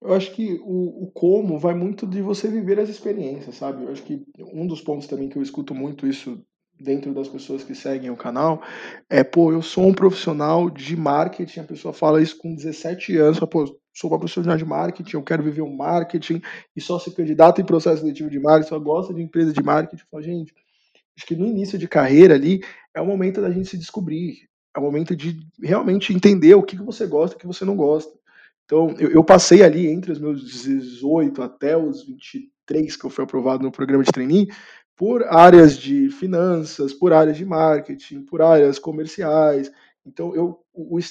Eu 0.00 0.14
acho 0.14 0.32
que 0.32 0.54
o, 0.64 1.04
o, 1.04 1.10
como 1.10 1.58
vai 1.58 1.74
muito 1.74 2.06
de 2.06 2.22
você 2.22 2.48
viver 2.48 2.80
as 2.80 2.88
experiências, 2.88 3.56
sabe? 3.56 3.84
Eu 3.84 3.92
acho 3.92 4.02
que 4.02 4.24
um 4.38 4.66
dos 4.66 4.80
pontos 4.80 5.06
também 5.06 5.28
que 5.28 5.36
eu 5.36 5.42
escuto 5.42 5.74
muito 5.74 6.06
isso 6.06 6.42
dentro 6.82 7.14
das 7.14 7.28
pessoas 7.28 7.62
que 7.62 7.74
seguem 7.74 8.10
o 8.10 8.16
canal 8.16 8.62
é, 9.08 9.22
pô, 9.22 9.52
eu 9.52 9.62
sou 9.62 9.86
um 9.86 9.94
profissional 9.94 10.68
de 10.68 10.96
marketing, 10.96 11.60
a 11.60 11.64
pessoa 11.64 11.94
fala 11.94 12.20
isso 12.20 12.36
com 12.38 12.54
17 12.54 13.16
anos, 13.16 13.38
fala, 13.38 13.50
pô, 13.50 13.78
sou 13.94 14.10
uma 14.10 14.18
profissional 14.18 14.56
de 14.56 14.64
marketing, 14.64 15.16
eu 15.16 15.22
quero 15.22 15.42
viver 15.42 15.62
o 15.62 15.66
um 15.66 15.76
marketing 15.76 16.40
e 16.74 16.80
só 16.80 16.98
se 16.98 17.10
candidata 17.14 17.60
em 17.60 17.64
processo 17.64 18.00
seletivo 18.00 18.30
de 18.30 18.40
marketing, 18.40 18.68
só 18.68 18.78
gosta 18.78 19.12
de 19.12 19.22
empresa 19.22 19.52
de 19.52 19.62
marketing. 19.62 20.02
Fala, 20.10 20.22
gente, 20.22 20.54
acho 21.16 21.26
que 21.26 21.36
no 21.36 21.46
início 21.46 21.78
de 21.78 21.86
carreira 21.86 22.34
ali 22.34 22.62
é 22.94 23.00
o 23.00 23.06
momento 23.06 23.40
da 23.40 23.50
gente 23.50 23.68
se 23.68 23.78
descobrir. 23.78 24.48
é 24.74 24.80
o 24.80 24.82
momento 24.82 25.14
de 25.14 25.38
realmente 25.62 26.12
entender 26.12 26.54
o 26.54 26.62
que, 26.62 26.76
que 26.76 26.82
você 26.82 27.06
gosta 27.06 27.34
e 27.34 27.36
o 27.36 27.40
que 27.40 27.46
você 27.46 27.64
não 27.64 27.76
gosta. 27.76 28.12
Então, 28.64 28.94
eu, 28.98 29.10
eu, 29.10 29.24
passei 29.24 29.62
ali 29.62 29.86
entre 29.86 30.12
os 30.12 30.18
meus 30.18 30.40
18 30.50 31.42
até 31.42 31.76
os 31.76 32.06
23, 32.06 32.96
que 32.96 33.04
eu 33.04 33.10
fui 33.10 33.24
aprovado 33.24 33.62
no 33.62 33.72
programa 33.72 34.02
de 34.02 34.10
trainee, 34.10 34.48
por 34.96 35.24
áreas 35.24 35.76
de 35.78 36.10
finanças, 36.10 36.92
por 36.92 37.12
áreas 37.12 37.36
de 37.36 37.44
marketing, 37.44 38.22
por 38.22 38.42
áreas 38.42 38.78
comerciais. 38.78 39.70
Então, 40.04 40.34
eu, 40.34 40.58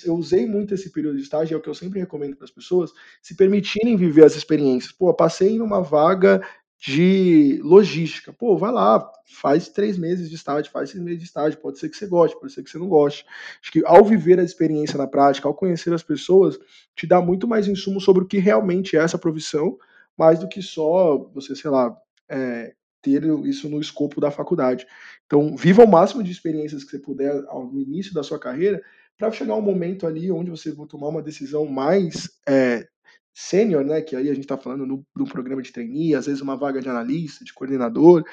eu 0.06 0.16
usei 0.16 0.46
muito 0.46 0.74
esse 0.74 0.92
período 0.92 1.18
de 1.18 1.24
estágio, 1.24 1.56
é 1.56 1.58
o 1.58 1.62
que 1.62 1.70
eu 1.70 1.74
sempre 1.74 2.00
recomendo 2.00 2.36
para 2.36 2.46
as 2.46 2.52
pessoas, 2.52 2.92
se 3.22 3.36
permitirem 3.36 3.96
viver 3.96 4.26
as 4.26 4.36
experiências. 4.36 4.92
Pô, 4.92 5.14
passei 5.14 5.58
numa 5.58 5.82
vaga 5.82 6.42
de 6.82 7.62
logística. 7.64 8.34
Pô, 8.34 8.58
vai 8.58 8.72
lá, 8.72 9.08
faz 9.26 9.70
três 9.70 9.98
meses 9.98 10.30
de 10.30 10.36
estágio, 10.36 10.72
faz 10.72 10.90
seis 10.90 11.04
meses 11.04 11.20
de 11.20 11.26
estágio, 11.26 11.60
pode 11.60 11.78
ser 11.80 11.90
que 11.90 11.96
você 11.96 12.08
goste, 12.08 12.40
pode 12.40 12.52
ser 12.52 12.64
que 12.64 12.70
você 12.72 12.80
não 12.80 12.88
goste. 12.90 13.24
Acho 13.62 13.72
que 13.72 13.84
ao 13.86 14.04
viver 14.04 14.40
a 14.40 14.44
experiência 14.44 14.98
na 14.98 15.08
prática, 15.08 15.48
ao 15.48 15.54
conhecer 15.54 15.94
as 15.94 16.02
pessoas, 16.02 16.58
te 16.96 17.06
dá 17.06 17.22
muito 17.22 17.48
mais 17.48 17.68
insumo 17.68 18.02
sobre 18.02 18.24
o 18.24 18.28
que 18.28 18.40
realmente 18.40 18.98
é 18.98 19.00
essa 19.00 19.18
profissão, 19.18 19.78
mais 20.18 20.40
do 20.40 20.50
que 20.50 20.62
só 20.62 21.18
você, 21.34 21.56
sei 21.56 21.70
lá, 21.70 21.96
é, 22.28 22.74
ter 23.02 23.24
isso 23.46 23.70
no 23.70 23.80
escopo 23.80 24.22
da 24.22 24.32
faculdade. 24.32 24.86
Então, 25.26 25.56
viva 25.56 25.84
o 25.84 25.90
máximo 25.90 26.24
de 26.24 26.32
experiências 26.32 26.84
que 26.84 26.92
você 26.92 27.00
puder 27.00 27.42
no 27.44 27.80
início 27.80 28.14
da 28.14 28.24
sua 28.24 28.40
carreira, 28.40 28.82
para 29.18 29.32
chegar 29.32 29.56
um 29.56 29.62
momento 29.62 30.08
ali 30.08 30.32
onde 30.32 30.50
você 30.50 30.72
vai 30.72 30.88
tomar 30.88 31.10
uma 31.10 31.22
decisão 31.22 31.66
mais 31.66 32.30
é, 32.48 32.88
sênior, 33.34 33.84
né, 33.84 34.02
que 34.02 34.16
aí 34.16 34.30
a 34.30 34.34
gente 34.34 34.44
está 34.44 34.58
falando 34.58 34.86
no, 34.86 35.06
no, 35.16 35.26
programa 35.26 35.62
de 35.62 35.72
trainee, 35.72 36.16
às 36.16 36.26
vezes 36.26 36.42
uma 36.42 36.58
vaga 36.58 36.82
de 36.82 36.90
analista, 36.90 37.46
de 37.46 37.54
coordenador, 37.54 38.24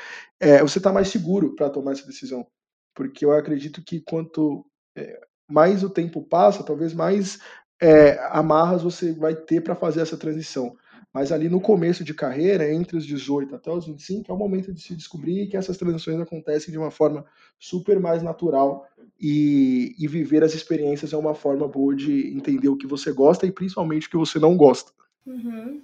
é, 0.41 0.61
você 0.61 0.79
está 0.79 0.93
mais 0.93 1.09
seguro 1.09 1.55
para 1.55 1.71
tomar 1.71 1.93
essa 1.93 2.07
decisão. 2.07 2.47
Porque 2.95 3.25
eu 3.25 3.33
acredito 3.33 3.83
que 3.83 4.01
quanto 4.01 4.67
é, 4.97 5.21
mais 5.49 5.85
o 5.85 5.91
tempo 5.91 6.23
passa, 6.23 6.65
talvez 6.65 6.93
mais 6.93 7.39
é, 7.81 8.19
amarras 8.31 8.83
você 8.83 9.13
vai 9.13 9.35
ter 9.35 9.63
para 9.63 9.77
fazer 9.77 10.01
essa 10.01 10.17
transição. 10.17 10.77
Mas 11.13 11.33
ali 11.33 11.49
no 11.49 11.61
começo 11.61 12.05
de 12.05 12.13
carreira, 12.13 12.71
entre 12.73 12.97
os 12.97 13.07
18 13.07 13.55
até 13.55 13.71
os 13.71 13.87
25, 13.87 14.31
é 14.31 14.35
o 14.35 14.39
momento 14.39 14.73
de 14.73 14.81
se 14.81 14.95
descobrir 14.95 15.47
que 15.49 15.57
essas 15.57 15.77
transições 15.77 16.21
acontecem 16.21 16.71
de 16.71 16.79
uma 16.79 16.91
forma 16.91 17.25
super 17.59 17.99
mais 17.99 18.23
natural 18.23 18.87
e, 19.19 19.95
e 19.99 20.07
viver 20.07 20.45
as 20.45 20.55
experiências 20.55 21.13
é 21.13 21.17
uma 21.17 21.35
forma 21.35 21.67
boa 21.67 21.95
de 21.95 22.29
entender 22.37 22.69
o 22.69 22.77
que 22.77 22.87
você 22.87 23.11
gosta 23.11 23.47
e 23.47 23.53
principalmente 23.53 24.07
o 24.07 24.11
que 24.11 24.17
você 24.17 24.39
não 24.39 24.57
gosta. 24.57 24.93
Uhum. 25.27 25.83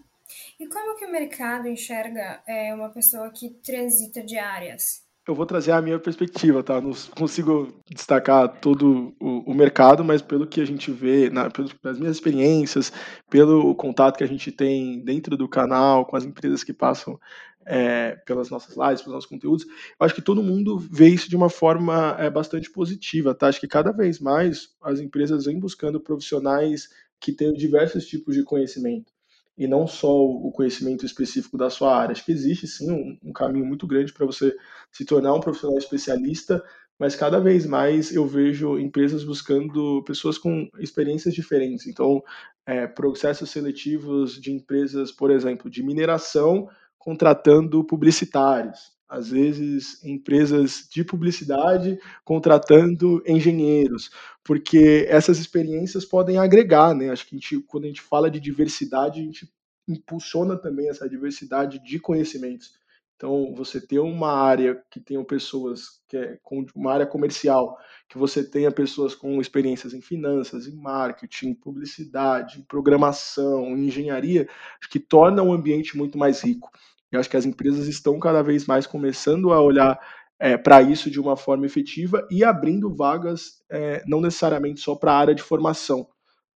E 0.59 0.67
como 0.67 0.97
que 0.97 1.05
o 1.05 1.13
mercado 1.13 1.69
enxerga 1.69 2.43
é, 2.47 2.75
uma 2.75 2.91
pessoa 2.91 3.31
que 3.31 3.51
transita 3.51 4.23
de 4.23 4.37
áreas? 4.37 5.04
Eu 5.27 5.35
vou 5.35 5.47
trazer 5.47 5.73
a 5.73 5.81
minha 5.81 5.99
perspectiva, 5.99 6.63
tá? 6.63 6.81
Não 6.81 6.93
consigo 7.17 7.73
destacar 7.91 8.61
todo 8.61 9.15
o, 9.19 9.51
o 9.51 9.55
mercado, 9.55 10.05
mas 10.05 10.21
pelo 10.21 10.47
que 10.47 10.61
a 10.61 10.67
gente 10.67 10.91
vê, 10.91 11.31
na, 11.31 11.49
pelas 11.51 11.99
minhas 11.99 12.17
experiências, 12.17 12.93
pelo 13.31 13.75
contato 13.75 14.19
que 14.19 14.25
a 14.25 14.29
gente 14.29 14.53
tem 14.53 15.03
dentro 15.03 15.37
do 15.37 15.49
canal, 15.49 16.05
com 16.05 16.17
as 16.17 16.25
empresas 16.25 16.63
que 16.63 16.75
passam 16.75 17.19
é, 17.65 18.17
pelas 18.27 18.51
nossas 18.51 18.77
lives, 18.77 19.01
pelos 19.01 19.15
nossos 19.15 19.29
conteúdos, 19.29 19.65
eu 19.65 20.05
acho 20.05 20.15
que 20.15 20.21
todo 20.21 20.43
mundo 20.43 20.79
vê 20.79 21.09
isso 21.09 21.31
de 21.31 21.37
uma 21.37 21.49
forma 21.49 22.15
é, 22.19 22.29
bastante 22.29 22.71
positiva, 22.71 23.35
tá? 23.35 23.49
Acho 23.49 23.61
que 23.61 23.69
cada 23.69 23.93
vez 23.93 24.21
mais 24.21 24.75
as 24.83 25.01
empresas 25.01 25.47
vêm 25.47 25.59
buscando 25.59 25.99
profissionais 25.99 26.91
que 27.19 27.33
tenham 27.33 27.55
diversos 27.55 28.07
tipos 28.07 28.35
de 28.35 28.45
conhecimento 28.45 29.14
e 29.57 29.67
não 29.67 29.87
só 29.87 30.13
o 30.13 30.51
conhecimento 30.53 31.07
específico 31.07 31.57
da 31.57 31.71
sua 31.71 31.97
área. 31.97 32.13
Acho 32.13 32.25
que 32.25 32.33
existe 32.33 32.67
sim 32.67 32.91
um, 32.91 33.19
um 33.23 33.33
caminho 33.33 33.65
muito 33.65 33.87
grande 33.87 34.13
para 34.13 34.27
você 34.27 34.55
se 34.91 35.05
tornar 35.05 35.35
um 35.35 35.41
profissional 35.41 35.79
especialista, 35.79 36.63
mas 36.99 37.17
cada 37.17 37.41
vez 37.41 37.67
mais 37.67 38.15
eu 38.15 38.27
vejo 38.27 38.79
empresas 38.79 39.25
buscando 39.25 40.03
pessoas 40.05 40.39
com 40.39 40.69
experiências 40.79 41.35
diferentes. 41.35 41.87
Então, 41.87 42.23
é, 42.67 42.87
processos 42.87 43.51
seletivos 43.51 44.41
de 44.41 44.53
empresas, 44.53 45.13
por 45.13 45.31
exemplo, 45.31 45.71
de 45.71 45.83
mineração, 45.83 46.69
contratando 46.99 47.85
publicitários. 47.85 48.94
Às 49.09 49.29
vezes, 49.29 50.03
empresas 50.03 50.89
de 50.91 51.05
publicidade 51.05 51.99
contratando 52.25 53.23
engenheiros, 53.27 54.11
porque 54.43 55.07
essas 55.09 55.39
experiências 55.39 56.05
podem 56.05 56.39
agregar, 56.39 56.95
né? 56.95 57.11
Acho 57.11 57.27
que 57.27 57.37
a 57.37 57.39
gente, 57.39 57.61
quando 57.61 57.85
a 57.85 57.89
gente 57.89 58.01
fala 58.01 58.31
de 58.31 58.41
diversidade, 58.41 59.21
a 59.21 59.23
gente 59.23 59.49
impulsiona 59.87 60.57
também 60.57 60.89
essa 60.89 61.09
diversidade 61.09 61.79
de 61.85 61.99
conhecimentos. 61.99 62.73
Então, 63.17 63.55
você 63.55 63.81
ter 63.81 64.01
uma 64.01 64.33
área 64.33 64.83
que 64.91 64.99
tenha 64.99 65.25
pessoas, 65.25 66.01
que 66.09 66.17
é 66.17 66.39
uma 66.75 66.93
área 66.93 67.07
comercial, 67.07 67.79
que 68.09 68.19
você 68.19 68.43
tenha 68.43 68.73
pessoas 68.73 69.15
com 69.15 69.41
experiências 69.41 69.95
em 69.95 70.01
finanças, 70.01 70.67
em 70.67 70.75
marketing, 70.75 71.55
publicidade, 71.55 72.59
em 72.59 72.63
programação, 72.63 73.69
em 73.77 73.87
engenharia, 73.87 74.49
acho 74.81 74.91
que 74.91 74.99
torna 74.99 75.43
o 75.43 75.53
ambiente 75.53 75.97
muito 75.97 76.19
mais 76.19 76.43
rico. 76.43 76.71
Eu 77.17 77.21
acho 77.21 77.31
que 77.31 77.37
as 77.37 77.47
empresas 77.47 77.87
estão 77.87 78.19
cada 78.19 78.43
vez 78.43 78.67
mais 78.67 78.87
começando 78.87 79.53
a 79.53 79.61
olhar 79.61 79.99
é, 80.39 80.57
para 80.57 80.83
isso 80.83 81.11
de 81.11 81.21
uma 81.21 81.37
forma 81.37 81.67
efetiva 81.67 82.27
e 82.31 82.45
abrindo 82.45 82.95
vagas, 82.95 83.63
é, 83.71 84.03
não 84.07 84.21
necessariamente 84.21 84.81
só 84.81 84.95
para 84.95 85.13
a 85.13 85.19
área 85.19 85.35
de 85.35 85.43
formação 85.43 86.09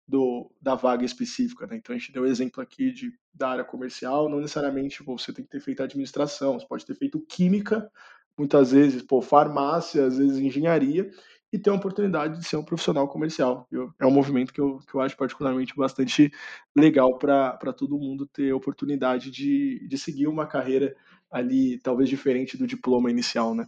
do, 0.08 0.52
da 0.62 0.74
vaga 0.74 1.06
específica. 1.06 1.68
Né? 1.68 1.78
Então 1.78 1.96
a 1.96 2.00
gente 2.00 2.12
deu 2.12 2.26
exemplo 2.26 2.62
aqui 2.62 2.92
de, 2.92 3.12
da 3.34 3.50
área 3.50 3.64
comercial, 3.64 4.30
não 4.30 4.40
necessariamente 4.40 5.04
você 5.04 5.34
tem 5.34 5.44
que 5.44 5.52
ter 5.52 5.60
feito 5.60 5.84
administração, 5.84 6.60
você 6.60 6.68
pode 6.68 6.86
ter 6.86 6.96
feito 6.96 7.20
química, 7.28 7.90
muitas 8.38 8.72
vezes 8.72 9.02
pô, 9.02 9.22
farmácia, 9.22 10.06
às 10.06 10.18
vezes 10.18 10.38
engenharia, 10.38 11.10
e 11.52 11.58
ter 11.58 11.70
a 11.70 11.74
oportunidade 11.74 12.40
de 12.40 12.46
ser 12.46 12.58
um 12.58 12.64
profissional 12.64 13.08
comercial. 13.08 13.68
Eu, 13.72 13.94
é 14.00 14.06
um 14.06 14.12
movimento 14.12 14.54
que 14.54 14.60
eu, 14.60 14.80
que 14.80 14.94
eu 14.94 15.02
acho 15.02 15.16
particularmente 15.16 15.76
bastante 15.76 16.32
legal 16.76 17.18
para 17.18 17.74
todo 17.74 17.98
mundo 17.98 18.26
ter 18.26 18.52
oportunidade 18.54 19.32
de, 19.32 19.88
de 19.88 19.98
seguir 19.98 20.28
uma 20.28 20.46
carreira 20.46 20.96
ali, 21.32 21.80
talvez 21.80 22.10
diferente 22.10 22.58
do 22.58 22.68
diploma 22.68 23.10
inicial, 23.10 23.54
né? 23.54 23.68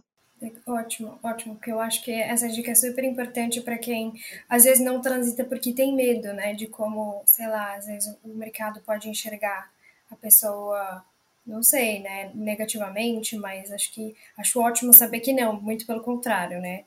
Ótimo, 0.66 1.18
ótimo, 1.22 1.54
porque 1.56 1.70
eu 1.70 1.78
acho 1.78 2.02
que 2.02 2.10
essa 2.10 2.48
dica 2.48 2.70
é 2.70 2.74
super 2.74 3.04
importante 3.04 3.60
para 3.60 3.76
quem 3.76 4.14
às 4.48 4.64
vezes 4.64 4.82
não 4.82 5.00
transita 5.02 5.44
porque 5.44 5.74
tem 5.74 5.94
medo, 5.94 6.32
né, 6.32 6.54
de 6.54 6.66
como, 6.66 7.22
sei 7.26 7.46
lá, 7.46 7.74
às 7.76 7.86
vezes 7.86 8.16
o 8.24 8.28
mercado 8.28 8.80
pode 8.80 9.06
enxergar 9.06 9.70
a 10.10 10.16
pessoa, 10.16 11.04
não 11.46 11.62
sei, 11.62 12.00
né, 12.00 12.30
negativamente, 12.34 13.36
mas 13.36 13.70
acho 13.70 13.92
que 13.92 14.16
acho 14.38 14.60
ótimo 14.60 14.94
saber 14.94 15.20
que 15.20 15.34
não, 15.34 15.60
muito 15.60 15.86
pelo 15.86 16.00
contrário, 16.02 16.58
né? 16.58 16.84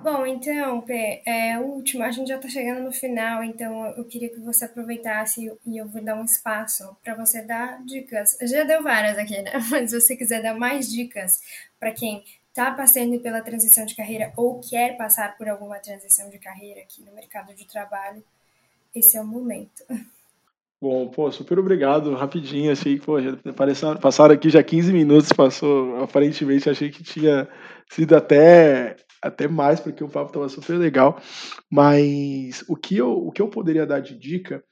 Bom, 0.00 0.24
então, 0.24 0.80
Pê, 0.82 1.22
é, 1.26 1.58
último, 1.58 2.04
a 2.04 2.10
gente 2.12 2.28
já 2.28 2.36
está 2.36 2.48
chegando 2.48 2.84
no 2.84 2.92
final, 2.92 3.42
então 3.42 3.86
eu 3.96 4.04
queria 4.04 4.28
que 4.28 4.38
você 4.38 4.64
aproveitasse 4.64 5.52
e 5.66 5.76
eu 5.76 5.88
vou 5.88 6.00
dar 6.00 6.14
um 6.14 6.24
espaço 6.24 6.96
para 7.02 7.16
você 7.16 7.42
dar 7.42 7.84
dicas. 7.84 8.38
Já 8.42 8.62
deu 8.62 8.80
várias 8.80 9.18
aqui, 9.18 9.42
né? 9.42 9.52
Mas 9.70 9.90
se 9.90 10.00
você 10.00 10.16
quiser 10.16 10.40
dar 10.40 10.54
mais 10.54 10.88
dicas 10.88 11.42
para 11.80 11.90
quem 11.90 12.22
está 12.48 12.70
passando 12.70 13.18
pela 13.20 13.40
transição 13.40 13.84
de 13.84 13.96
carreira 13.96 14.32
ou 14.36 14.60
quer 14.60 14.96
passar 14.96 15.36
por 15.36 15.48
alguma 15.48 15.78
transição 15.80 16.30
de 16.30 16.38
carreira 16.38 16.80
aqui 16.80 17.02
no 17.02 17.12
mercado 17.12 17.52
de 17.52 17.66
trabalho, 17.66 18.22
esse 18.94 19.16
é 19.16 19.20
o 19.20 19.26
momento. 19.26 19.84
Bom, 20.80 21.08
pô, 21.08 21.30
super 21.32 21.58
obrigado. 21.58 22.14
Rapidinho, 22.14 22.70
achei 22.70 23.00
que, 23.00 23.04
pô, 23.04 23.20
já 23.20 23.36
passaram 24.00 24.32
aqui 24.32 24.48
já 24.48 24.62
15 24.62 24.92
minutos, 24.92 25.32
passou, 25.32 26.00
aparentemente, 26.04 26.70
achei 26.70 26.88
que 26.88 27.02
tinha 27.02 27.48
sido 27.90 28.14
até 28.14 28.96
até 29.22 29.48
mais, 29.48 29.80
porque 29.80 30.02
o 30.02 30.08
papo 30.08 30.30
estava 30.30 30.48
super 30.48 30.78
legal. 30.78 31.20
Mas 31.70 32.64
o 32.68 32.76
que, 32.76 32.96
eu, 32.96 33.12
o 33.12 33.32
que 33.32 33.42
eu 33.42 33.48
poderia 33.48 33.86
dar 33.86 34.00
de 34.00 34.18
dica 34.18 34.62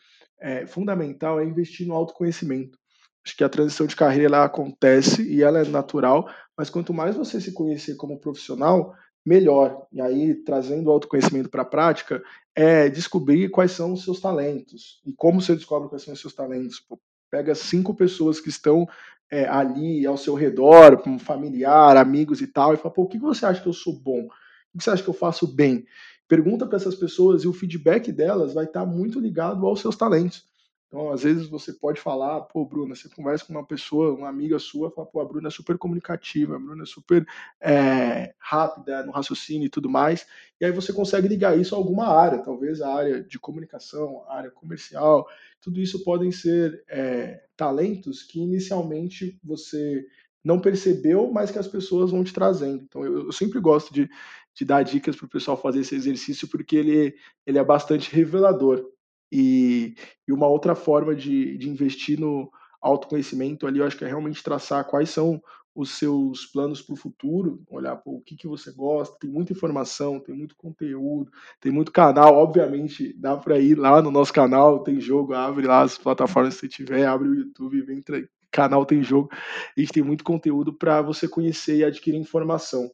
é, 0.41 0.67
fundamental 0.67 1.41
é 1.41 1.45
investir 1.45 1.87
no 1.87 1.95
autoconhecimento. 1.95 2.79
Acho 3.25 3.37
que 3.37 3.45
a 3.45 3.49
transição 3.49 3.87
de 3.87 3.97
carreira 3.97 4.27
ela 4.27 4.45
acontece 4.45 5.23
e 5.23 5.43
ela 5.43 5.59
é 5.59 5.65
natural, 5.65 6.29
mas 6.57 6.71
quanto 6.71 6.95
mais 6.95 7.17
você 7.17 7.41
se 7.41 7.53
conhecer 7.53 7.97
como 7.97 8.21
profissional, 8.21 8.95
melhor. 9.25 9.85
E 9.93 10.01
aí, 10.01 10.35
trazendo 10.45 10.87
o 10.87 10.93
autoconhecimento 10.93 11.51
para 11.51 11.63
a 11.63 11.67
prática, 11.67 12.23
é 12.55 12.89
descobrir 12.89 13.51
quais 13.51 13.73
são 13.73 13.93
os 13.93 14.05
seus 14.05 14.21
talentos. 14.21 15.03
E 15.05 15.13
como 15.13 15.41
você 15.41 15.57
descobre 15.57 15.89
quais 15.89 16.05
são 16.05 16.15
os 16.15 16.21
seus 16.21 16.35
talentos? 16.35 16.87
Pega 17.29 17.55
cinco 17.57 17.93
pessoas 17.93 18.39
que 18.39 18.49
estão 18.49 18.87
é, 19.31 19.49
ali 19.49 20.07
ao 20.07 20.17
seu 20.17 20.35
redor, 20.35 20.99
como 20.99 21.19
familiar, 21.19 21.97
amigos 21.97 22.41
e 22.41 22.47
tal, 22.47 22.75
e 22.75 22.77
fala, 22.77 22.95
pô, 22.95 23.03
o 23.03 23.09
que 23.09 23.19
você 23.19 23.47
acha 23.47 23.61
que 23.61 23.69
eu 23.69 23.73
sou 23.73 23.93
bom? 23.93 24.29
O 24.75 24.79
que 24.79 24.85
você 24.85 24.91
acha 24.91 25.03
que 25.03 25.09
eu 25.09 25.15
faço 25.15 25.47
bem? 25.47 25.85
Pergunta 26.29 26.67
para 26.67 26.77
essas 26.77 26.95
pessoas 26.95 27.43
e 27.43 27.49
o 27.49 27.53
feedback 27.53 28.11
delas 28.13 28.55
vai 28.55 28.65
estar 28.65 28.81
tá 28.81 28.87
muito 28.87 29.21
ligado 29.21 29.67
aos 29.67 29.81
seus 29.81 29.97
talentos. 29.97 30.45
Então, 30.89 31.11
às 31.11 31.25
vezes 31.25 31.49
você 31.49 31.73
pode 31.73 32.01
falar, 32.01 32.43
pô, 32.43 32.65
Bruna, 32.65 32.95
você 32.95 33.09
conversa 33.09 33.45
com 33.45 33.53
uma 33.53 33.67
pessoa, 33.67 34.15
uma 34.15 34.29
amiga 34.29 34.59
sua, 34.59 34.91
fala, 34.91 35.07
pô, 35.07 35.21
a 35.21 35.25
Bruna 35.25 35.49
é 35.49 35.51
super 35.51 35.77
comunicativa, 35.77 36.55
a 36.57 36.59
Bruna 36.59 36.85
é 36.85 36.87
super 36.87 37.27
é, 37.61 38.33
rápida 38.39 39.05
no 39.05 39.11
raciocínio 39.11 39.67
e 39.67 39.71
tudo 39.71 39.89
mais, 39.91 40.27
e 40.61 40.65
aí 40.65 40.71
você 40.71 40.93
consegue 40.93 41.27
ligar 41.27 41.59
isso 41.59 41.75
a 41.75 41.79
alguma 41.79 42.07
área, 42.07 42.39
talvez 42.39 42.81
a 42.81 42.95
área 42.95 43.23
de 43.23 43.39
comunicação, 43.39 44.25
a 44.29 44.37
área 44.37 44.51
comercial, 44.51 45.27
tudo 45.61 45.81
isso 45.81 46.05
podem 46.05 46.31
ser 46.31 46.85
é, 46.89 47.43
talentos 47.57 48.23
que 48.23 48.41
inicialmente 48.41 49.39
você 49.43 50.07
não 50.45 50.61
percebeu, 50.61 51.31
mas 51.33 51.51
que 51.51 51.59
as 51.59 51.67
pessoas 51.67 52.13
vão 52.13 52.23
te 52.23 52.33
trazendo. 52.33 52.85
Então, 52.85 53.05
eu, 53.05 53.27
eu 53.27 53.33
sempre 53.33 53.59
gosto 53.59 53.93
de, 53.93 54.09
de 54.55 54.65
dar 54.65 54.85
dicas 54.85 55.17
para 55.17 55.27
o 55.27 55.29
pessoal 55.29 55.57
fazer 55.57 55.81
esse 55.81 55.97
exercício, 55.97 56.47
porque 56.49 56.77
ele, 56.77 57.17
ele 57.45 57.59
é 57.59 57.65
bastante 57.65 58.15
revelador. 58.15 58.96
E, 59.31 59.95
e 60.27 60.33
uma 60.33 60.47
outra 60.47 60.75
forma 60.75 61.15
de, 61.15 61.57
de 61.59 61.69
investir 61.69 62.19
no 62.19 62.51
autoconhecimento 62.81 63.67
ali, 63.67 63.79
eu 63.79 63.87
acho 63.87 63.97
que 63.97 64.05
é 64.05 64.09
realmente 64.09 64.43
traçar 64.43 64.85
quais 64.87 65.11
são 65.11 65.41
os 65.77 65.91
seus 65.91 66.47
planos 66.47 66.81
para 66.81 66.95
o 66.95 66.97
futuro, 66.97 67.63
olhar 67.71 67.97
pô, 67.97 68.13
o 68.13 68.23
que, 68.23 68.35
que 68.35 68.49
você 68.49 68.73
gosta, 68.73 69.19
tem 69.21 69.29
muita 69.29 69.53
informação, 69.53 70.19
tem 70.19 70.35
muito 70.35 70.57
conteúdo, 70.57 71.31
tem 71.61 71.71
muito 71.71 71.93
canal, 71.93 72.35
obviamente 72.35 73.13
dá 73.19 73.37
para 73.37 73.59
ir 73.59 73.75
lá 73.75 74.01
no 74.01 74.11
nosso 74.11 74.33
canal, 74.33 74.83
tem 74.83 74.99
jogo, 74.99 75.35
abre 75.35 75.67
lá 75.67 75.83
as 75.83 75.99
plataformas 75.99 76.55
que 76.55 76.61
você 76.61 76.69
tiver, 76.69 77.05
abre 77.05 77.29
o 77.29 77.35
YouTube, 77.35 77.83
vem 77.83 78.03
canal 78.51 78.87
tem 78.87 79.03
jogo, 79.03 79.29
a 79.31 79.79
gente 79.79 79.93
tem 79.93 80.03
muito 80.03 80.25
conteúdo 80.25 80.73
para 80.73 81.03
você 81.03 81.29
conhecer 81.29 81.77
e 81.77 81.85
adquirir 81.85 82.17
informação. 82.19 82.91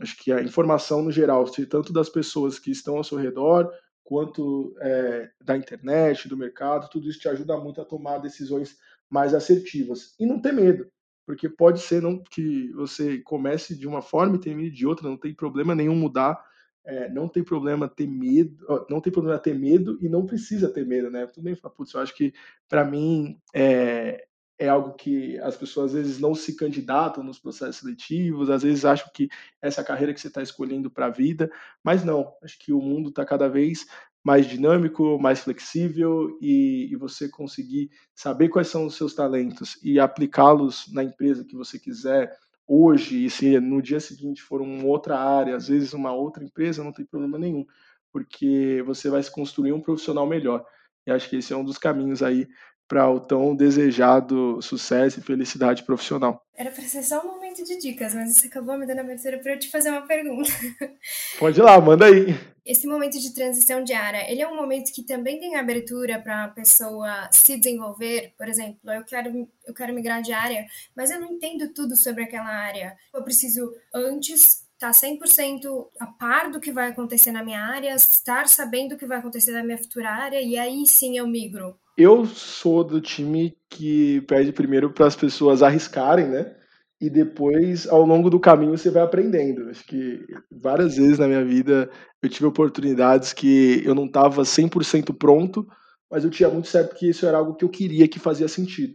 Acho 0.00 0.16
que 0.16 0.32
a 0.32 0.42
informação 0.42 1.02
no 1.02 1.12
geral, 1.12 1.44
tanto 1.70 1.92
das 1.92 2.08
pessoas 2.08 2.58
que 2.58 2.72
estão 2.72 2.96
ao 2.96 3.04
seu 3.04 3.16
redor, 3.16 3.70
quanto 4.04 4.76
é, 4.80 5.30
da 5.42 5.56
internet, 5.56 6.28
do 6.28 6.36
mercado, 6.36 6.90
tudo 6.90 7.08
isso 7.08 7.18
te 7.18 7.28
ajuda 7.28 7.56
muito 7.56 7.80
a 7.80 7.84
tomar 7.84 8.18
decisões 8.18 8.76
mais 9.10 9.34
assertivas. 9.34 10.14
E 10.20 10.26
não 10.26 10.40
ter 10.40 10.52
medo, 10.52 10.86
porque 11.26 11.48
pode 11.48 11.80
ser 11.80 12.02
não 12.02 12.22
que 12.22 12.70
você 12.72 13.18
comece 13.22 13.76
de 13.76 13.88
uma 13.88 14.02
forma 14.02 14.36
e 14.36 14.40
termine 14.40 14.70
de 14.70 14.86
outra, 14.86 15.08
não 15.08 15.16
tem 15.16 15.34
problema 15.34 15.74
nenhum 15.74 15.96
mudar, 15.96 16.44
é, 16.84 17.08
não 17.08 17.28
tem 17.28 17.42
problema 17.42 17.88
ter 17.88 18.06
medo, 18.06 18.66
não 18.90 19.00
tem 19.00 19.12
problema 19.12 19.38
ter 19.38 19.58
medo 19.58 19.98
e 20.02 20.08
não 20.08 20.26
precisa 20.26 20.68
ter 20.68 20.86
medo, 20.86 21.10
né? 21.10 21.26
Tudo 21.26 21.44
bem, 21.44 21.56
putz, 21.56 21.94
eu 21.94 22.00
acho 22.00 22.14
que 22.14 22.34
para 22.68 22.84
mim 22.84 23.38
é, 23.54 24.26
é 24.58 24.68
algo 24.68 24.94
que 24.94 25.38
as 25.40 25.56
pessoas 25.56 25.94
às 25.94 26.02
vezes 26.02 26.20
não 26.20 26.34
se 26.34 26.56
candidatam 26.56 27.24
nos 27.24 27.38
processos 27.38 27.76
seletivos, 27.76 28.50
às 28.50 28.62
vezes 28.62 28.84
acham 28.84 29.10
que 29.12 29.28
essa 29.60 29.80
é 29.80 29.82
a 29.82 29.86
carreira 29.86 30.14
que 30.14 30.20
você 30.20 30.28
está 30.28 30.42
escolhendo 30.42 30.90
para 30.90 31.06
a 31.06 31.10
vida, 31.10 31.50
mas 31.82 32.04
não, 32.04 32.32
acho 32.42 32.58
que 32.58 32.72
o 32.72 32.80
mundo 32.80 33.08
está 33.08 33.24
cada 33.24 33.48
vez 33.48 33.86
mais 34.24 34.46
dinâmico, 34.46 35.18
mais 35.18 35.40
flexível 35.40 36.38
e, 36.40 36.88
e, 36.90 36.96
você 36.96 37.28
conseguir 37.28 37.90
saber 38.14 38.48
quais 38.48 38.68
são 38.68 38.86
os 38.86 38.96
seus 38.96 39.14
talentos 39.14 39.78
e 39.82 40.00
aplicá-los 40.00 40.90
na 40.92 41.04
empresa 41.04 41.44
que 41.44 41.54
você 41.54 41.78
quiser 41.78 42.34
hoje 42.66 43.26
e 43.26 43.30
se 43.30 43.60
no 43.60 43.82
dia 43.82 44.00
seguinte 44.00 44.42
for 44.42 44.62
uma 44.62 44.84
outra 44.86 45.18
área, 45.18 45.54
às 45.54 45.68
vezes 45.68 45.92
uma 45.92 46.12
outra 46.12 46.42
empresa, 46.42 46.82
não 46.82 46.92
tem 46.92 47.04
problema 47.04 47.38
nenhum, 47.38 47.66
porque 48.10 48.82
você 48.86 49.10
vai 49.10 49.22
se 49.22 49.30
construir 49.30 49.72
um 49.72 49.80
profissional 49.80 50.26
melhor. 50.26 50.64
E 51.06 51.10
acho 51.10 51.28
que 51.28 51.36
esse 51.36 51.52
é 51.52 51.56
um 51.56 51.64
dos 51.64 51.76
caminhos 51.76 52.22
aí 52.22 52.48
para 52.88 53.08
o 53.10 53.18
tão 53.18 53.54
desejado 53.54 54.60
sucesso 54.62 55.18
e 55.18 55.22
felicidade 55.22 55.82
profissional. 55.82 56.42
Era 56.56 56.70
para 56.70 56.84
ser 56.84 57.02
só 57.02 57.20
um 57.20 57.32
momento 57.32 57.64
de 57.64 57.78
dicas, 57.78 58.14
mas 58.14 58.36
você 58.36 58.46
acabou 58.46 58.78
me 58.78 58.86
dando 58.86 58.98
a 58.98 59.02
abertura 59.02 59.38
para 59.38 59.52
eu 59.54 59.58
te 59.58 59.70
fazer 59.70 59.90
uma 59.90 60.02
pergunta. 60.02 60.50
Pode 61.38 61.58
ir 61.58 61.62
lá, 61.62 61.80
manda 61.80 62.06
aí. 62.06 62.38
Esse 62.64 62.86
momento 62.86 63.18
de 63.18 63.34
transição 63.34 63.82
diária, 63.82 64.30
ele 64.30 64.40
é 64.40 64.48
um 64.48 64.56
momento 64.56 64.92
que 64.92 65.02
também 65.02 65.38
tem 65.38 65.56
abertura 65.56 66.18
para 66.18 66.44
a 66.44 66.48
pessoa 66.48 67.28
se 67.30 67.56
desenvolver? 67.58 68.32
Por 68.38 68.48
exemplo, 68.48 68.78
eu 68.90 69.04
quero, 69.04 69.48
eu 69.66 69.74
quero 69.74 69.92
migrar 69.92 70.22
de 70.22 70.32
área, 70.32 70.64
mas 70.96 71.10
eu 71.10 71.20
não 71.20 71.32
entendo 71.32 71.72
tudo 71.74 71.96
sobre 71.96 72.22
aquela 72.22 72.48
área. 72.48 72.96
Eu 73.12 73.22
preciso, 73.22 73.74
antes, 73.92 74.63
estar 74.84 74.92
tá 74.92 74.92
100% 74.92 75.86
a 76.00 76.06
par 76.06 76.50
do 76.50 76.60
que 76.60 76.72
vai 76.72 76.90
acontecer 76.90 77.32
na 77.32 77.44
minha 77.44 77.60
área, 77.60 77.94
estar 77.94 78.48
sabendo 78.48 78.94
o 78.94 78.98
que 78.98 79.06
vai 79.06 79.18
acontecer 79.18 79.52
na 79.52 79.64
minha 79.64 79.78
futura 79.78 80.10
área, 80.10 80.40
e 80.40 80.58
aí 80.58 80.86
sim 80.86 81.16
eu 81.16 81.26
migro. 81.26 81.76
Eu 81.96 82.26
sou 82.26 82.82
do 82.82 83.00
time 83.00 83.56
que 83.70 84.20
pede 84.22 84.52
primeiro 84.52 84.92
para 84.92 85.06
as 85.06 85.16
pessoas 85.16 85.62
arriscarem, 85.62 86.28
né? 86.28 86.56
E 87.00 87.08
depois, 87.08 87.86
ao 87.86 88.04
longo 88.04 88.30
do 88.30 88.40
caminho, 88.40 88.76
você 88.76 88.90
vai 88.90 89.02
aprendendo. 89.02 89.68
Acho 89.68 89.84
que 89.84 90.24
várias 90.50 90.96
vezes 90.96 91.18
na 91.18 91.28
minha 91.28 91.44
vida 91.44 91.90
eu 92.22 92.28
tive 92.28 92.46
oportunidades 92.46 93.32
que 93.32 93.82
eu 93.84 93.94
não 93.94 94.06
estava 94.06 94.42
100% 94.42 95.16
pronto, 95.16 95.66
mas 96.10 96.24
eu 96.24 96.30
tinha 96.30 96.48
muito 96.48 96.68
certo 96.68 96.96
que 96.96 97.08
isso 97.08 97.26
era 97.26 97.38
algo 97.38 97.54
que 97.54 97.64
eu 97.64 97.68
queria, 97.68 98.08
que 98.08 98.18
fazia 98.18 98.48
sentido. 98.48 98.94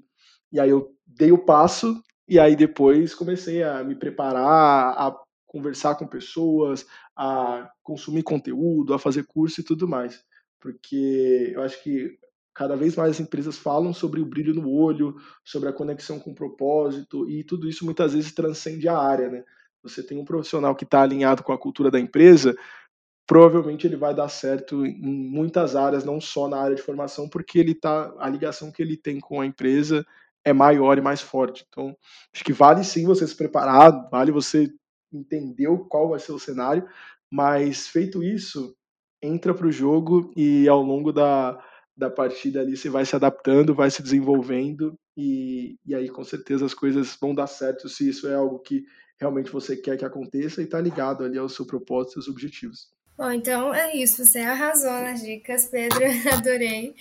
E 0.51 0.59
aí 0.59 0.69
eu 0.69 0.89
dei 1.05 1.31
o 1.31 1.45
passo, 1.45 2.01
e 2.27 2.39
aí 2.39 2.55
depois 2.55 3.13
comecei 3.13 3.63
a 3.63 3.83
me 3.83 3.95
preparar, 3.95 4.93
a 4.97 5.15
conversar 5.49 5.95
com 5.95 6.07
pessoas, 6.07 6.85
a 7.17 7.69
consumir 7.83 8.21
conteúdo, 8.21 8.93
a 8.93 8.99
fazer 8.99 9.25
curso 9.25 9.59
e 9.59 9.63
tudo 9.63 9.87
mais. 9.87 10.23
Porque 10.61 11.51
eu 11.53 11.63
acho 11.63 11.81
que 11.83 12.17
cada 12.53 12.75
vez 12.75 12.95
mais 12.95 13.11
as 13.11 13.19
empresas 13.19 13.57
falam 13.57 13.91
sobre 13.91 14.21
o 14.21 14.25
brilho 14.25 14.53
no 14.53 14.69
olho, 14.69 15.15
sobre 15.43 15.67
a 15.67 15.73
conexão 15.73 16.19
com 16.19 16.31
o 16.31 16.35
propósito, 16.35 17.27
e 17.27 17.43
tudo 17.43 17.67
isso 17.67 17.83
muitas 17.83 18.13
vezes 18.13 18.31
transcende 18.31 18.87
a 18.87 18.97
área, 18.97 19.29
né? 19.29 19.43
Você 19.81 20.03
tem 20.03 20.19
um 20.19 20.25
profissional 20.25 20.75
que 20.75 20.83
está 20.83 21.01
alinhado 21.01 21.41
com 21.41 21.51
a 21.51 21.57
cultura 21.57 21.89
da 21.89 21.99
empresa, 21.99 22.55
provavelmente 23.25 23.87
ele 23.87 23.95
vai 23.95 24.13
dar 24.13 24.29
certo 24.29 24.85
em 24.85 25.01
muitas 25.01 25.75
áreas, 25.75 26.03
não 26.03 26.21
só 26.21 26.47
na 26.47 26.57
área 26.57 26.75
de 26.75 26.81
formação, 26.81 27.27
porque 27.27 27.57
ele 27.57 27.73
tá 27.73 28.13
a 28.19 28.29
ligação 28.29 28.71
que 28.71 28.81
ele 28.83 28.97
tem 28.97 29.19
com 29.19 29.41
a 29.41 29.45
empresa 29.45 30.05
é 30.43 30.53
maior 30.53 30.97
e 30.97 31.01
mais 31.01 31.21
forte. 31.21 31.65
Então, 31.69 31.95
acho 32.33 32.43
que 32.43 32.53
vale 32.53 32.83
sim 32.83 33.05
você 33.05 33.25
se 33.25 33.35
preparar, 33.35 34.09
vale 34.11 34.31
você 34.31 34.69
entender 35.11 35.67
qual 35.89 36.09
vai 36.09 36.19
ser 36.19 36.31
o 36.31 36.39
cenário, 36.39 36.87
mas 37.31 37.87
feito 37.87 38.23
isso, 38.23 38.75
entra 39.21 39.53
para 39.53 39.67
o 39.67 39.71
jogo 39.71 40.31
e 40.35 40.67
ao 40.67 40.81
longo 40.81 41.11
da, 41.11 41.61
da 41.95 42.09
partida 42.09 42.61
ali, 42.61 42.77
você 42.77 42.89
vai 42.89 43.05
se 43.05 43.15
adaptando, 43.15 43.75
vai 43.75 43.91
se 43.91 44.01
desenvolvendo 44.01 44.97
e, 45.17 45.77
e 45.85 45.93
aí 45.93 46.09
com 46.09 46.23
certeza 46.23 46.65
as 46.65 46.73
coisas 46.73 47.17
vão 47.19 47.35
dar 47.35 47.47
certo 47.47 47.89
se 47.89 48.07
isso 48.07 48.27
é 48.27 48.35
algo 48.35 48.59
que 48.59 48.85
realmente 49.19 49.51
você 49.51 49.75
quer 49.75 49.97
que 49.97 50.05
aconteça 50.05 50.61
e 50.61 50.63
está 50.63 50.79
ligado 50.79 51.23
ali 51.23 51.37
ao 51.37 51.49
seu 51.49 51.65
propósito 51.65 52.13
seus 52.13 52.27
objetivos. 52.29 52.87
Bom, 53.17 53.29
então 53.33 53.73
é 53.75 53.97
isso, 53.97 54.25
você 54.25 54.39
arrasou 54.39 54.93
nas 54.93 55.21
dicas, 55.21 55.65
Pedro, 55.65 55.99
adorei. 56.31 56.95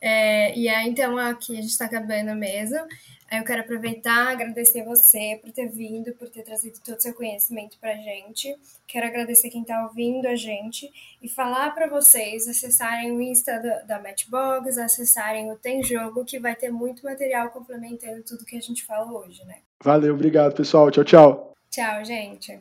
É, 0.00 0.58
e 0.58 0.68
aí, 0.68 0.88
então, 0.88 1.16
aqui 1.16 1.52
a 1.52 1.60
gente 1.62 1.70
está 1.70 1.84
acabando 1.84 2.34
mesmo. 2.34 2.78
Eu 3.30 3.44
quero 3.44 3.60
aproveitar, 3.60 4.32
agradecer 4.32 4.82
você 4.82 5.38
por 5.40 5.52
ter 5.52 5.68
vindo, 5.68 6.12
por 6.14 6.28
ter 6.28 6.42
trazido 6.42 6.80
todo 6.84 6.98
o 6.98 7.00
seu 7.00 7.14
conhecimento 7.14 7.78
para 7.80 7.92
a 7.92 7.96
gente. 7.96 8.56
Quero 8.88 9.06
agradecer 9.06 9.50
quem 9.50 9.62
está 9.62 9.84
ouvindo 9.84 10.26
a 10.26 10.34
gente 10.34 10.90
e 11.22 11.28
falar 11.28 11.70
para 11.70 11.86
vocês 11.86 12.48
acessarem 12.48 13.12
o 13.12 13.22
Insta 13.22 13.84
da 13.86 14.00
Matchbox, 14.00 14.76
acessarem 14.76 15.52
o 15.52 15.56
Tem 15.56 15.80
Jogo, 15.80 16.24
que 16.24 16.40
vai 16.40 16.56
ter 16.56 16.72
muito 16.72 17.04
material 17.04 17.50
complementando 17.50 18.22
tudo 18.24 18.44
que 18.44 18.56
a 18.56 18.60
gente 18.60 18.84
fala 18.84 19.12
hoje, 19.12 19.44
né? 19.44 19.58
Valeu, 19.82 20.14
obrigado, 20.14 20.54
pessoal. 20.54 20.90
Tchau, 20.90 21.04
tchau. 21.04 21.54
Tchau, 21.70 22.04
gente. 22.04 22.58